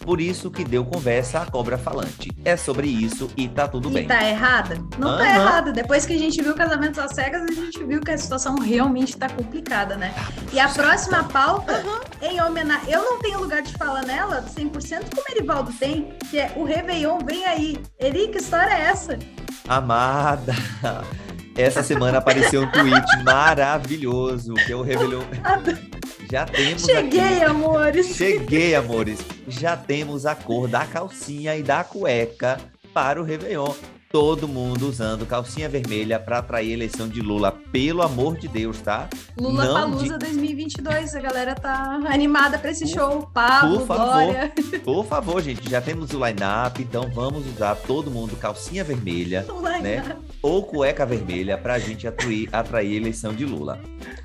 Por 0.00 0.20
isso 0.20 0.50
que 0.50 0.62
deu 0.64 0.84
conversa 0.84 1.40
à 1.40 1.46
cobra 1.46 1.78
falante. 1.78 2.30
É 2.44 2.56
sobre 2.56 2.86
isso 2.86 3.30
e 3.36 3.48
tá 3.48 3.66
tudo 3.66 3.88
E 3.90 3.94
bem. 3.94 4.06
tá 4.06 4.22
errada? 4.28 4.76
Não 4.98 5.16
tá 5.16 5.24
Aham. 5.24 5.34
errada. 5.34 5.72
Depois 5.72 6.04
que 6.04 6.12
a 6.12 6.18
gente 6.18 6.40
viu 6.42 6.54
Casamentos 6.54 6.98
às 6.98 7.12
Cegas, 7.12 7.42
a 7.42 7.52
gente 7.52 7.82
viu 7.84 8.00
que 8.00 8.10
a 8.10 8.18
situação 8.18 8.54
realmente 8.56 9.16
tá 9.16 9.28
complicada, 9.30 9.96
né? 9.96 10.14
E 10.52 10.60
a 10.60 10.68
próxima 10.68 11.24
pauta, 11.24 11.82
em 12.22 12.40
homenagem. 12.40 12.92
Eu 12.92 13.02
não 13.02 13.18
tenho 13.18 13.40
lugar 13.40 13.62
de 13.62 13.72
fala 13.78 14.02
nela, 14.02 14.44
100% 14.54 15.06
como 15.14 15.26
Erivaldo 15.30 15.72
tem, 15.72 16.12
que 16.30 16.38
é 16.38 16.52
o 16.54 16.64
Réveillon 16.64 17.18
vem 17.24 17.44
aí. 17.46 17.78
Eri, 17.98 18.28
que 18.28 18.38
história 18.38 18.72
é 18.72 18.82
essa? 18.82 19.18
Amada! 19.66 20.54
Essa 21.56 21.82
semana 21.82 22.18
apareceu 22.18 22.62
um 22.62 22.70
tweet 22.70 23.24
maravilhoso 23.24 24.52
que 24.54 24.72
eu 24.72 24.82
revelou. 24.82 25.24
Já 26.30 26.44
temos 26.44 26.82
Cheguei, 26.82 27.20
aqui. 27.20 27.44
amores. 27.44 28.16
Cheguei, 28.16 28.74
amores. 28.74 29.20
Já 29.48 29.76
temos 29.76 30.26
a 30.26 30.34
cor 30.34 30.68
da 30.68 30.84
calcinha 30.84 31.56
e 31.56 31.62
da 31.62 31.82
cueca 31.84 32.58
para 32.92 33.20
o 33.20 33.24
Réveillon. 33.24 33.72
Todo 34.10 34.46
mundo 34.48 34.88
usando 34.88 35.26
calcinha 35.26 35.68
vermelha 35.68 36.18
para 36.18 36.38
atrair 36.38 36.70
a 36.70 36.74
eleição 36.74 37.08
de 37.08 37.20
Lula. 37.20 37.52
Pelo 37.72 38.02
amor 38.02 38.36
de 38.36 38.48
Deus, 38.48 38.80
tá? 38.80 39.08
Lula 39.38 39.64
Não 39.64 39.74
Palusa 39.74 40.18
de- 40.18 40.26
2022. 40.26 41.14
A 41.14 41.20
galera 41.20 41.54
tá 41.54 42.00
animada 42.06 42.58
pra 42.58 42.70
esse 42.70 42.84
Por- 42.84 42.94
show. 42.94 43.30
Pablo, 43.34 43.78
por 43.80 43.86
favor. 43.86 44.04
Glória. 44.06 44.52
Por 44.84 45.04
favor, 45.06 45.42
gente, 45.42 45.68
já 45.68 45.80
temos 45.80 46.12
o 46.12 46.24
line-up, 46.24 46.80
então 46.82 47.10
vamos 47.12 47.46
usar 47.46 47.74
todo 47.74 48.10
mundo 48.10 48.36
calcinha 48.36 48.82
vermelha 48.84 49.44
né? 49.82 50.16
ou 50.40 50.62
cueca 50.64 51.04
vermelha 51.04 51.58
pra 51.58 51.78
gente 51.78 52.06
atrair, 52.06 52.48
atrair 52.52 52.94
a 52.94 52.96
eleição 53.00 53.34
de 53.34 53.44
Lula. 53.44 53.80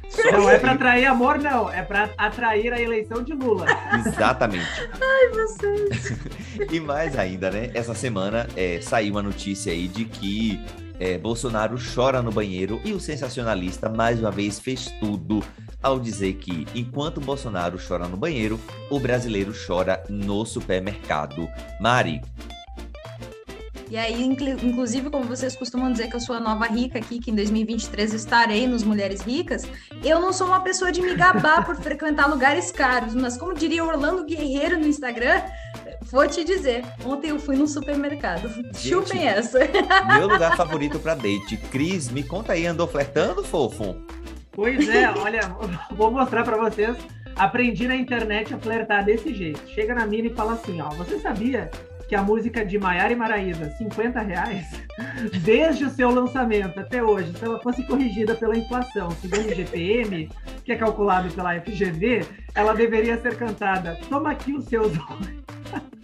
Só 0.09 0.29
Não 0.31 0.49
é 0.49 0.57
pra 0.59 0.73
atrair 0.73 1.05
amor, 1.05 1.37
não. 1.39 1.69
É 1.71 1.81
pra 1.81 2.09
atrair 2.17 2.73
a 2.73 2.79
eleição 2.81 3.23
de 3.23 3.33
Lula. 3.33 3.65
Exatamente. 4.05 4.67
Ai, 5.01 5.29
vocês. 5.29 6.13
e 6.69 6.79
mais 6.79 7.17
ainda, 7.17 7.49
né? 7.49 7.71
Essa 7.73 7.93
semana 7.93 8.47
é, 8.55 8.79
saiu 8.81 9.13
uma 9.13 9.23
notícia 9.23 9.71
aí 9.71 9.87
de 9.87 10.05
que 10.05 10.59
é, 10.99 11.17
Bolsonaro 11.17 11.77
chora 11.95 12.21
no 12.21 12.31
banheiro 12.31 12.79
e 12.83 12.93
o 12.93 12.99
sensacionalista 12.99 13.89
mais 13.89 14.19
uma 14.19 14.31
vez 14.31 14.59
fez 14.59 14.91
tudo 14.99 15.43
ao 15.81 15.99
dizer 15.99 16.33
que 16.35 16.67
enquanto 16.75 17.19
Bolsonaro 17.19 17.79
chora 17.85 18.07
no 18.07 18.15
banheiro, 18.17 18.59
o 18.89 18.99
brasileiro 18.99 19.51
chora 19.65 20.03
no 20.09 20.45
supermercado. 20.45 21.47
Mari, 21.79 22.21
E 23.89 23.97
aí, 23.97 24.23
inclu- 24.23 24.57
inclusive, 24.63 25.09
como 25.09 25.25
vocês 25.25 25.53
costumam 25.55 25.91
dizer 25.91 26.07
que 26.07 26.15
eu 26.15 26.19
sou 26.21 26.33
a 26.35 26.39
nova 26.39 26.65
rica 26.65 26.97
aqui, 26.99 27.19
que 27.19 27.29
em 27.31 27.35
2023 27.35 28.13
estarei 28.13 28.65
nos 28.65 28.83
Mulheres 28.83 29.19
Ricas, 29.21 29.63
eu 30.03 30.21
não 30.21 30.31
sou 30.31 30.47
uma 30.47 30.61
pessoa 30.61 30.91
de 30.93 31.01
me 31.01 31.13
gabar 31.15 31.65
por 31.65 31.75
frequentar 31.75 32.29
lugares 32.29 32.71
caros, 32.71 33.13
mas 33.13 33.35
como 33.35 33.53
diria 33.53 33.83
Orlando 33.83 34.23
Guerreiro 34.23 34.79
no 34.79 34.87
Instagram, 34.87 35.41
vou 36.01 36.27
te 36.27 36.43
dizer, 36.43 36.83
ontem 37.05 37.29
eu 37.29 37.39
fui 37.39 37.55
num 37.55 37.67
supermercado. 37.67 38.49
Chupem 38.75 39.27
essa. 39.27 39.59
meu 40.17 40.27
lugar 40.27 40.55
favorito 40.55 40.99
pra 40.99 41.15
date. 41.15 41.57
Cris, 41.57 42.09
me 42.09 42.23
conta 42.23 42.53
aí, 42.53 42.65
andou 42.65 42.87
flertando, 42.87 43.43
fofo? 43.43 43.95
Pois 44.51 44.87
é, 44.89 45.09
olha, 45.09 45.41
vou 45.91 46.11
mostrar 46.11 46.43
pra 46.43 46.57
vocês. 46.57 46.97
Aprendi 47.35 47.87
na 47.87 47.95
internet 47.95 48.53
a 48.53 48.57
flertar 48.57 49.05
desse 49.05 49.33
jeito. 49.33 49.65
Chega 49.69 49.95
na 49.95 50.05
mina 50.05 50.27
e 50.27 50.33
fala 50.33 50.53
assim, 50.53 50.81
ó, 50.81 50.89
você 50.89 51.17
sabia 51.19 51.71
que 52.11 52.15
a 52.15 52.21
música 52.21 52.65
de 52.65 52.77
Maiara 52.77 53.13
e 53.13 53.15
Maraíza, 53.15 53.69
50 53.77 54.19
reais, 54.19 54.67
desde 55.43 55.85
o 55.85 55.89
seu 55.89 56.11
lançamento 56.11 56.77
até 56.77 57.01
hoje, 57.01 57.31
se 57.31 57.45
ela 57.45 57.57
fosse 57.61 57.83
corrigida 57.83 58.35
pela 58.35 58.57
inflação, 58.57 59.09
segundo 59.11 59.49
o 59.49 59.55
GPM, 59.55 60.29
que 60.65 60.73
é 60.73 60.75
calculado 60.75 61.33
pela 61.33 61.57
FGV, 61.61 62.25
ela 62.53 62.73
deveria 62.73 63.17
ser 63.21 63.37
cantada. 63.37 63.97
Toma 64.09 64.31
aqui 64.31 64.53
os 64.53 64.65
seus. 64.65 64.91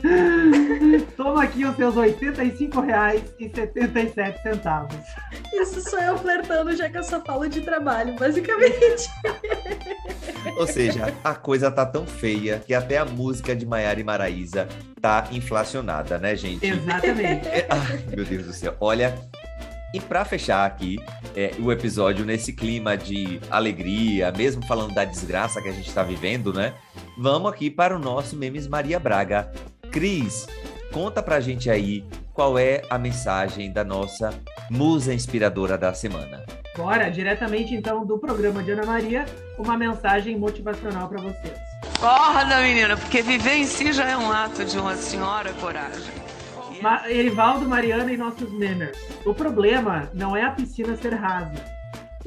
Toma 1.16 1.44
aqui 1.44 1.64
os 1.66 1.76
seus 1.76 1.96
R$ 1.96 2.14
85,77. 2.14 4.88
Isso 5.54 5.82
sou 5.90 6.00
eu 6.00 6.18
flertando, 6.18 6.76
já 6.76 6.90
que 6.90 6.98
eu 6.98 7.04
só 7.04 7.22
falo 7.22 7.48
de 7.48 7.62
trabalho, 7.62 8.16
basicamente. 8.16 9.08
Ou 10.58 10.68
seja, 10.68 11.14
a 11.24 11.36
coisa 11.36 11.70
tá 11.70 11.86
tão 11.86 12.06
feia 12.06 12.62
que 12.66 12.74
até 12.74 12.98
a 12.98 13.06
música 13.06 13.56
de 13.56 13.66
Maiara 13.66 14.00
e 14.00 14.04
Maraíza 14.04 14.68
tá 15.02 15.28
inflacionada, 15.32 16.18
né, 16.18 16.36
gente? 16.36 16.66
Exatamente. 16.66 17.48
É, 17.48 17.68
ai, 17.70 18.04
meu 18.16 18.26
Deus 18.26 18.46
do 18.46 18.54
céu. 18.54 18.76
Olha, 18.80 19.16
e 19.94 20.00
pra 20.00 20.26
fechar 20.26 20.66
aqui 20.66 21.00
é, 21.36 21.52
o 21.60 21.72
episódio 21.72 22.26
nesse 22.26 22.54
clima 22.54 22.98
de 22.98 23.40
alegria, 23.50 24.32
mesmo 24.32 24.66
falando 24.66 24.94
da 24.94 25.06
desgraça 25.06 25.62
que 25.62 25.70
a 25.70 25.72
gente 25.72 25.94
tá 25.94 26.04
vivendo, 26.04 26.54
né? 26.54 26.74
Vamos 27.18 27.52
aqui 27.52 27.70
para 27.70 27.96
o 27.96 28.00
nosso 28.00 28.36
Memes 28.36 28.68
Maria 28.68 29.00
Braga. 29.00 29.52
Cris, 29.92 30.48
conta 30.92 31.22
pra 31.22 31.40
gente 31.40 31.70
aí 31.70 32.04
qual 32.34 32.58
é 32.58 32.82
a 32.90 32.98
mensagem 32.98 33.72
da 33.72 33.84
nossa 33.84 34.30
musa 34.70 35.14
inspiradora 35.14 35.78
da 35.78 35.94
semana. 35.94 36.46
Bora, 36.76 37.10
diretamente 37.10 37.74
então 37.74 38.06
do 38.06 38.20
programa 38.20 38.62
de 38.62 38.72
Ana 38.72 38.86
Maria, 38.86 39.26
uma 39.58 39.76
mensagem 39.76 40.38
motivacional 40.38 41.10
para 41.10 41.22
vocês. 41.22 41.58
Acorda, 41.96 42.62
menina, 42.62 42.96
porque 42.96 43.24
viver 43.24 43.56
em 43.56 43.66
si 43.66 43.92
já 43.92 44.08
é 44.08 44.16
um 44.16 44.32
ato 44.32 44.64
de 44.64 44.78
uma 44.78 44.96
senhora 44.96 45.52
coragem. 45.54 46.14
Ma 46.80 47.10
Erivaldo, 47.10 47.68
Mariana 47.68 48.14
e 48.14 48.18
nossos 48.18 48.52
memers. 48.52 48.98
O 49.26 49.34
problema 49.34 50.08
não 50.14 50.38
é 50.38 50.44
a 50.44 50.52
piscina 50.52 50.96
ser 50.96 51.16
rasa. 51.16 51.77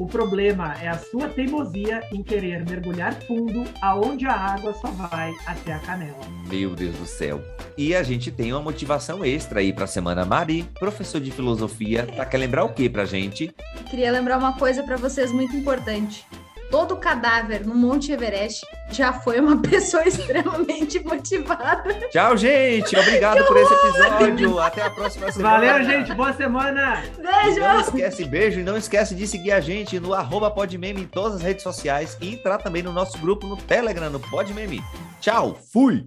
O 0.01 0.07
problema 0.07 0.75
é 0.83 0.89
a 0.89 0.97
sua 0.97 1.29
teimosia 1.29 2.01
em 2.11 2.23
querer 2.23 2.65
mergulhar 2.65 3.13
fundo 3.27 3.65
aonde 3.83 4.25
a 4.25 4.33
água 4.33 4.73
só 4.73 4.89
vai 4.89 5.31
até 5.45 5.75
a 5.75 5.79
canela. 5.79 6.17
Meu 6.49 6.75
Deus 6.75 6.97
do 6.97 7.05
céu. 7.05 7.39
E 7.77 7.95
a 7.95 8.03
gente 8.03 8.31
tem 8.31 8.51
uma 8.51 8.63
motivação 8.63 9.23
extra 9.23 9.61
aí 9.61 9.75
pra 9.75 9.87
semana. 9.87 10.25
Mari, 10.25 10.63
professor 10.79 11.21
de 11.21 11.31
filosofia, 11.31 12.07
tá 12.17 12.25
quer 12.25 12.39
lembrar 12.39 12.65
o 12.65 12.73
que 12.73 12.89
pra 12.89 13.05
gente? 13.05 13.55
Queria 13.91 14.11
lembrar 14.11 14.39
uma 14.39 14.57
coisa 14.57 14.83
pra 14.83 14.97
vocês 14.97 15.31
muito 15.31 15.55
importante. 15.55 16.27
Todo 16.71 16.97
cadáver 16.97 17.67
no 17.67 17.75
Monte 17.75 18.11
Everest 18.11 18.65
já 18.97 19.13
foi 19.13 19.41
uma 19.41 19.57
pessoa 19.63 20.07
extremamente 20.07 21.03
motivada. 21.05 21.95
Tchau, 22.11 22.37
gente. 22.37 22.97
Obrigado 22.97 23.45
por 23.47 23.57
esse 23.57 23.73
episódio. 23.73 24.59
Até 24.59 24.83
a 24.83 24.91
próxima 24.91 25.31
semana. 25.31 25.57
Valeu, 25.57 25.85
gente. 25.85 26.15
Boa 26.15 26.33
semana. 26.33 27.03
Beijo! 27.19 27.61
Não 27.61 27.81
esquece, 27.81 28.25
beijo. 28.25 28.61
E 28.61 28.65
não 28.65 28.77
esquece 28.77 29.15
de 29.15 29.27
seguir 29.27 29.53
a 29.53 29.61
gente 29.61 29.99
no 30.01 30.15
arroba 30.15 30.51
Podmeme 30.51 31.03
em 31.03 31.07
todas 31.07 31.37
as 31.37 31.43
redes 31.43 31.63
sociais 31.63 32.17
e 32.21 32.35
entrar 32.35 32.59
também 32.59 32.83
no 32.83 32.93
nosso 32.93 33.19
grupo 33.19 33.47
no 33.47 33.57
Telegram, 33.57 34.11
no 34.11 34.21
Podmeme. 34.21 34.83
Tchau. 35.21 35.59
Fui. 35.73 36.05